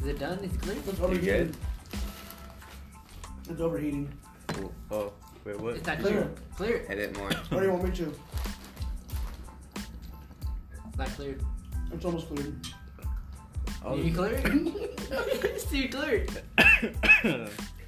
Is 0.02 0.08
it 0.08 0.20
done? 0.20 0.40
It's 0.42 0.58
clear? 0.58 0.76
It's 0.88 1.00
overheating. 1.00 1.56
It's 3.48 3.62
overheating. 3.62 4.12
Cool. 4.48 4.74
Oh, 4.90 5.14
wait, 5.46 5.60
what? 5.60 5.76
It's 5.76 5.86
not 5.86 6.00
Clear. 6.00 6.32
clear. 6.56 6.80
Clear. 6.88 6.98
Hit 6.98 7.18
more. 7.18 7.30
Where 7.30 7.60
do 7.62 7.68
you 7.68 7.74
want 7.74 7.84
me 7.84 7.92
to? 7.92 8.16
It's 10.88 10.98
not 10.98 11.10
clear. 11.10 11.38
It's 11.94 12.06
almost 12.06 12.28
clear. 12.28 12.54
Oh, 13.86 13.96
you 13.96 14.14
clear? 14.14 14.42
Steve 15.58 15.92
clear. 15.92 16.26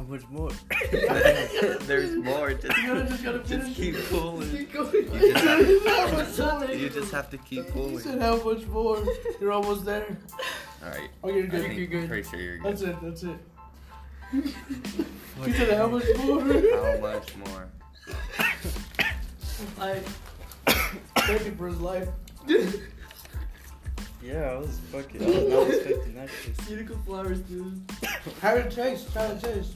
How 0.00 0.06
much 0.06 0.26
more? 0.30 0.50
There's 1.82 2.16
more. 2.16 2.54
Just, 2.54 2.74
You 2.78 2.86
gotta 2.86 3.04
just 3.04 3.22
gotta 3.22 3.38
just 3.40 3.74
keep 3.76 3.94
pulling. 4.08 4.50
Keep 4.50 4.72
going. 4.72 4.94
You 4.94 5.32
just 5.32 5.44
have, 5.44 5.84
How 6.38 6.58
much 6.58 6.70
you 6.70 6.88
just 6.88 7.12
have 7.12 7.28
to 7.28 7.36
keep 7.36 7.66
You 7.66 7.72
pulling. 7.72 7.98
said 7.98 8.18
how 8.18 8.42
much 8.42 8.64
more? 8.68 9.04
You're 9.38 9.52
almost 9.52 9.84
there. 9.84 10.16
All 10.82 10.88
right. 10.88 11.10
Oh, 11.22 11.28
you're 11.28 11.46
good. 11.48 11.66
think, 11.66 11.76
You're 11.76 11.86
good. 11.86 12.08
pretty 12.08 12.26
sure 12.30 12.40
you're 12.40 12.56
good. 12.58 12.72
That's 12.72 12.80
it. 12.82 12.96
That's 13.02 13.22
it. 13.24 13.36
you 14.32 15.52
said 15.52 15.76
how 15.76 15.88
much 15.88 16.04
more? 16.24 16.40
How 16.40 16.98
much 17.00 17.36
more? 17.36 17.68
I 19.78 20.00
thank 21.14 21.44
you 21.44 21.54
for 21.56 21.66
his 21.66 21.80
life. 21.80 22.08
Yeah, 24.22 24.52
I 24.52 24.56
was 24.58 24.78
fucking. 24.92 25.22
I 25.22 25.26
was 25.26 25.48
not 25.48 25.68
expecting 25.68 26.14
that 26.14 26.28
shit. 26.42 26.66
Beautiful 26.66 26.96
flowers, 27.06 27.40
dude. 27.40 27.82
How 28.42 28.54
did 28.54 28.66
it 28.66 28.72
taste? 28.72 29.08
How 29.14 29.28
did 29.28 29.44
it 29.44 29.54
taste? 29.54 29.72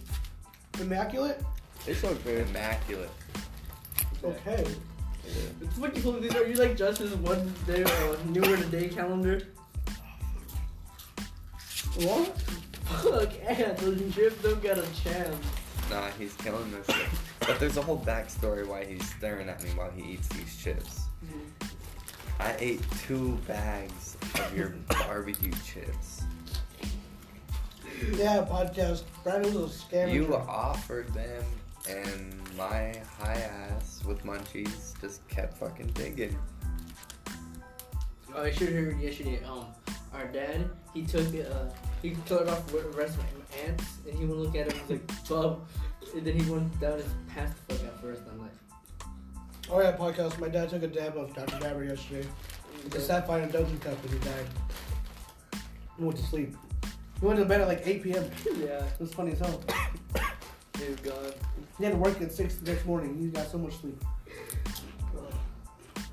Immaculate? 0.81 1.43
It's 1.87 2.03
okay. 2.05 2.43
Immaculate. 2.43 3.11
Okay. 4.23 4.65
It's 5.61 5.79
what 5.79 5.95
you 5.97 6.03
told 6.03 6.21
me. 6.21 6.29
Are 6.31 6.47
you 6.47 6.55
like 6.55 6.77
Justin's 6.77 7.15
one 7.17 7.53
day 7.67 7.85
uh, 7.85 8.17
newer 8.27 8.57
today 8.57 8.89
calendar? 8.89 9.43
What? 11.97 12.37
Fuck, 12.85 13.33
and 13.47 13.77
those 13.79 14.15
chips 14.15 14.43
don't 14.43 14.63
got 14.63 14.79
a 14.79 15.03
chance. 15.03 15.37
Nah, 15.91 16.09
he's 16.19 16.35
killing 16.35 16.71
this 16.71 16.87
shit. 16.95 17.07
But 17.41 17.61
there's 17.61 17.77
a 17.77 17.83
whole 17.83 18.01
backstory 18.01 18.67
why 18.67 18.85
he's 18.85 19.09
staring 19.17 19.49
at 19.49 19.63
me 19.63 19.71
while 19.71 19.91
he 19.91 20.15
eats 20.15 20.29
these 20.29 20.57
chips. 20.57 21.03
I 22.41 22.57
ate 22.59 22.83
two 23.07 23.39
bags 23.47 24.17
of 24.35 24.57
your 24.57 24.75
barbecue 24.89 25.53
chips. 25.65 26.23
Yeah, 28.17 28.47
podcast. 28.49 29.03
Brandon 29.23 29.55
was 29.55 29.77
a 29.77 29.85
scammer. 29.85 30.13
You 30.13 30.35
offered 30.35 31.13
them, 31.15 31.45
and 31.89 32.35
my 32.57 32.95
high 33.19 33.41
ass 33.41 34.03
with 34.05 34.25
munchies 34.25 34.99
just 35.01 35.27
kept 35.29 35.57
fucking 35.59 35.89
digging. 35.89 36.37
Oh, 38.35 38.43
I 38.43 38.51
should 38.51 38.69
have 38.73 38.85
heard 38.85 39.01
yesterday. 39.01 39.41
Um, 39.45 39.67
our 40.13 40.27
dad, 40.27 40.69
he 40.93 41.03
took 41.03 41.33
it. 41.35 41.51
Uh, 41.51 41.71
he 42.03 42.17
took 42.27 42.43
it 42.43 42.49
off 42.49 42.73
with 42.73 42.91
the 42.91 42.99
rest 42.99 43.17
of 43.17 43.25
my 43.25 43.69
aunts, 43.69 43.85
and 44.09 44.19
he 44.19 44.25
went 44.25 44.39
look 44.41 44.57
at 44.57 44.67
it. 44.69 44.73
and 44.73 44.83
was 44.83 44.91
like, 44.91 45.29
"Bub," 45.29 45.67
and 46.15 46.27
then 46.27 46.39
he 46.39 46.51
went 46.51 46.81
down 46.81 46.95
and 47.01 47.29
passed 47.29 47.57
the 47.69 47.75
fuck 47.75 47.87
out 47.87 48.01
first. 48.01 48.23
I'm 48.31 48.41
like, 48.41 48.51
Oh 49.71 49.81
yeah, 49.81 49.97
podcast. 49.97 50.39
My 50.39 50.49
dad 50.49 50.69
took 50.69 50.83
a 50.83 50.89
dab 50.89 51.17
of 51.17 51.35
Dr. 51.35 51.59
Dabber 51.59 51.85
yesterday. 51.85 52.29
It's 52.85 52.97
a 52.97 53.01
sapphire 53.01 53.43
and 53.43 53.53
Dungeon 53.53 53.79
cup 53.79 53.97
and 54.05 54.13
he 54.13 54.19
died. 54.19 54.47
He 55.97 56.05
went 56.05 56.19
to 56.19 56.25
sleep. 56.25 56.55
He 57.21 57.27
went 57.27 57.39
to 57.39 57.45
bed 57.45 57.61
at 57.63 57.69
like 57.69 57.83
8 57.87 58.03
p.m. 58.03 58.31
yeah, 58.59 58.85
It 58.85 59.01
was 59.01 59.13
funny 59.15 59.33
as 59.33 59.39
hell. 59.39 59.63
dude, 60.75 61.03
God. 61.03 61.35
He 61.79 61.85
had 61.85 61.93
to 61.93 61.99
work 61.99 62.21
at 62.21 62.33
6 62.33 62.57
the 62.57 62.73
next 62.73 62.85
morning. 62.87 63.17
He 63.19 63.27
got 63.29 63.49
so 63.51 63.59
much 63.59 63.75
sleep. 63.81 64.03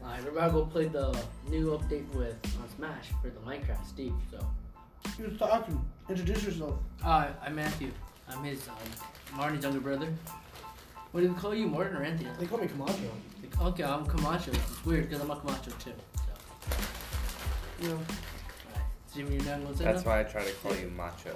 Alright, 0.04 0.24
we're 0.24 0.32
about 0.32 0.48
to 0.48 0.52
go 0.54 0.66
play 0.66 0.88
the 0.88 1.18
new 1.50 1.78
update 1.78 2.08
with 2.16 2.36
on 2.62 2.70
Smash 2.76 3.10
for 3.22 3.30
the 3.30 3.40
Minecraft 3.42 3.86
Steve. 3.88 4.14
So, 4.32 4.40
He 5.18 5.24
was 5.24 5.38
talking. 5.38 5.80
Introduce 6.10 6.44
yourself. 6.44 6.76
uh, 7.04 7.28
I'm 7.46 7.56
Matthew. 7.56 7.92
I'm 8.28 8.44
his 8.44 8.68
um, 8.68 9.38
Martin's 9.38 9.64
younger 9.64 9.80
brother. 9.80 10.08
What 11.12 11.22
do 11.22 11.30
we 11.32 11.36
call 11.36 11.54
you, 11.54 11.68
Martin 11.68 11.98
or 11.98 12.04
Anthony? 12.04 12.30
They 12.40 12.46
call 12.46 12.58
me 12.60 12.68
Camacho. 12.68 12.94
Like, 13.42 13.62
okay, 13.62 13.84
I'm 13.84 14.06
Camacho. 14.06 14.52
It's 14.52 14.86
weird 14.86 15.08
because 15.10 15.22
I'm 15.24 15.30
a 15.30 15.36
Camacho 15.36 15.72
too. 15.80 15.92
So, 16.16 16.76
You 17.82 17.90
know. 17.90 18.00
Alright. 19.16 19.30
Jimmy, 19.30 19.36
you're 19.44 19.58
not 19.58 19.64
gonna 19.64 19.78
say 19.78 19.84
That's 19.86 20.06
why 20.06 20.20
I 20.20 20.24
try 20.24 20.44
to 20.44 20.52
call 20.54 20.76
you 20.76 20.90
macho. 20.96 21.34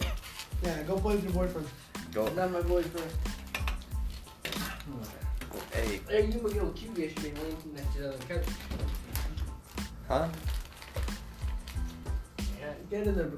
Yeah, 0.64 0.84
go 0.84 0.98
play 0.98 1.16
with 1.16 1.24
your 1.26 1.34
boyfriend. 1.34 1.68
Go, 2.14 2.28
Not 2.30 2.52
my 2.52 2.62
boyfriend. 2.62 3.12
hey, 5.74 6.00
Hey, 6.10 6.26
you 6.32 6.40
were 6.40 6.50
getting 6.50 6.74
cute 6.74 6.98
yesterday 6.98 7.34
laying 7.42 7.58
next 7.76 7.94
to 7.96 8.00
the 8.02 8.10
other 8.10 8.18
couch. 8.28 8.46
huh? 10.08 10.28
Yeah, 12.60 12.74
Get 12.90 13.08
in 13.08 13.16
there, 13.16 13.30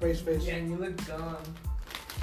race 0.00 0.20
face. 0.20 0.44
yeah, 0.44 0.54
and 0.56 0.70
you 0.70 0.76
look 0.76 1.06
gone. 1.06 1.36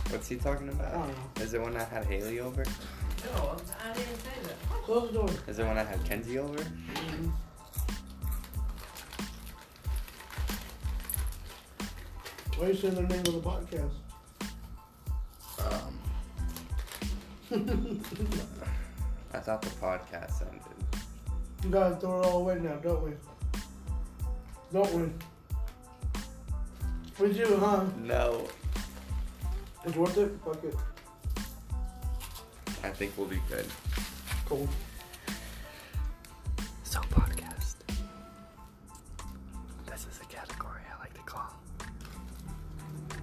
What's 0.10 0.28
he 0.28 0.36
talking 0.38 0.70
I 0.70 0.74
about? 0.74 0.94
don't 0.94 1.08
know. 1.08 1.44
Is 1.44 1.54
it 1.54 1.62
when 1.62 1.76
I 1.78 1.84
had 1.84 2.06
Haley 2.06 2.40
over? 2.40 2.64
No, 2.64 3.42
I'm- 3.50 3.60
I 3.84 3.94
didn't 3.94 4.18
say 4.18 4.30
that. 4.44 4.60
Close 4.84 5.08
the 5.12 5.14
door. 5.20 5.30
Is 5.48 5.60
it 5.60 5.66
when 5.66 5.78
I 5.78 5.84
had 5.84 6.04
Kenzie 6.06 6.40
over? 6.40 6.58
Mm-hmm. 6.58 7.30
Why 12.62 12.68
are 12.68 12.72
you 12.74 12.78
saying 12.78 12.94
the 12.94 13.02
name 13.02 13.22
of 13.22 13.26
the 13.26 13.40
podcast? 13.42 13.90
Um, 15.58 16.00
I 19.34 19.40
thought 19.40 19.64
the 19.64 19.70
podcast 19.70 20.44
ended. 20.46 20.62
You 21.64 21.72
gotta 21.72 21.96
throw 21.96 22.22
it 22.22 22.26
all 22.28 22.42
away 22.42 22.60
now, 22.60 22.76
don't 22.76 23.04
we? 23.04 23.14
Don't 24.72 24.94
we? 24.94 25.10
We 27.20 27.34
do, 27.34 27.58
huh? 27.58 27.84
No. 27.98 28.48
It's 29.84 29.96
worth 29.96 30.20
it? 30.20 30.32
Fuck 30.46 30.64
it. 30.64 30.76
I 32.84 32.90
think 32.90 33.18
we'll 33.18 33.26
be 33.26 33.42
good. 33.50 33.66
Cool. 34.46 34.70
So 36.84 37.00
podcast. 37.00 37.31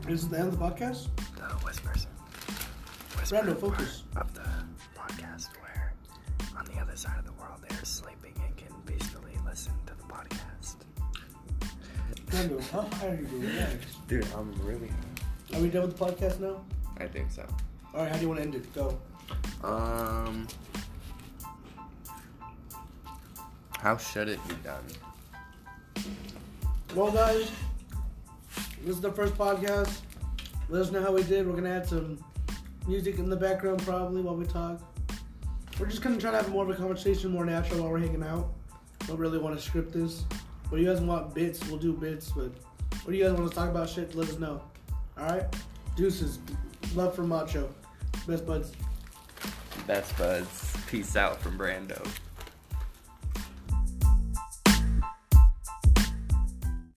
Is 0.09 0.25
it 0.25 0.31
the 0.31 0.39
end 0.39 0.49
of 0.49 0.59
the 0.59 0.65
podcast? 0.65 1.09
the 1.37 1.43
whispers. 1.67 2.07
Brando, 3.29 3.59
focus. 3.61 4.05
of 4.17 4.33
the 4.33 4.41
podcast 4.97 5.49
where 5.61 5.93
on 6.57 6.65
the 6.65 6.81
other 6.81 6.97
side 6.97 7.19
of 7.19 7.27
the 7.27 7.33
world 7.33 7.61
they're 7.69 7.85
sleeping 7.85 8.33
and 8.43 8.57
can 8.57 8.69
basically 8.87 9.33
listen 9.45 9.75
to 9.85 9.93
the 9.95 10.05
podcast. 10.05 10.77
Brando, 12.27 12.71
how 12.71 12.81
high 12.97 13.09
are 13.09 13.15
you 13.17 13.27
doing? 13.27 13.43
Relax. 13.43 13.85
Dude, 14.09 14.27
I'm 14.35 14.51
really 14.65 14.91
Are 15.55 15.61
we 15.61 15.69
done 15.69 15.83
with 15.83 15.99
the 15.99 16.05
podcast 16.07 16.41
now? 16.41 16.65
I 16.97 17.07
think 17.07 17.31
so. 17.31 17.47
Alright, 17.95 18.11
how 18.11 18.17
do 18.17 18.23
you 18.23 18.29
want 18.29 18.41
to 18.41 18.47
end 18.47 18.55
it? 18.55 18.75
Go. 18.75 18.99
Um 19.63 20.49
How 23.79 23.99
should 23.99 24.29
it 24.31 24.41
be 24.49 24.55
done? 24.65 24.85
Well, 26.95 27.13
guys, 27.13 27.51
this 28.85 28.97
is 28.97 29.01
the 29.01 29.13
first 29.13 29.35
podcast. 29.35 30.01
Let 30.69 30.83
us 30.83 30.91
know 30.91 31.03
how 31.03 31.13
we 31.13 31.23
did. 31.23 31.47
We're 31.47 31.55
gonna 31.55 31.71
add 31.71 31.87
some 31.87 32.23
music 32.87 33.19
in 33.19 33.29
the 33.29 33.37
background 33.37 33.83
probably 33.83 34.23
while 34.23 34.37
we 34.37 34.45
talk. 34.45 34.81
We're 35.79 35.87
just 35.87 36.03
gonna 36.03 36.19
try 36.19 36.31
to 36.31 36.37
have 36.39 36.51
more 36.51 36.65
of 36.65 36.71
a 36.71 36.75
conversation, 36.75 37.31
more 37.31 37.45
natural 37.45 37.83
while 37.83 37.91
we're 37.91 38.01
hanging 38.01 38.23
out. 38.23 38.53
Don't 39.07 39.19
really 39.19 39.39
want 39.39 39.57
to 39.57 39.63
script 39.63 39.93
this. 39.93 40.25
But 40.71 40.81
you 40.81 40.87
guys 40.87 41.01
want 41.01 41.35
bits, 41.35 41.67
we'll 41.69 41.79
do 41.79 41.93
bits. 41.93 42.31
But 42.31 42.53
what 42.91 43.13
do 43.13 43.17
you 43.17 43.25
guys 43.25 43.33
want 43.33 43.49
to 43.49 43.55
talk 43.55 43.71
about? 43.71 43.89
Shit, 43.89 44.15
let 44.15 44.29
us 44.29 44.39
know. 44.39 44.61
All 45.19 45.27
right, 45.27 45.45
deuces. 45.97 46.39
Love 46.95 47.15
for 47.15 47.23
Macho. 47.23 47.69
Best 48.27 48.47
buds. 48.47 48.73
Best 49.87 50.17
buds. 50.19 50.77
Peace 50.87 51.17
out 51.17 51.41
from 51.41 51.59
Brando. 51.59 52.07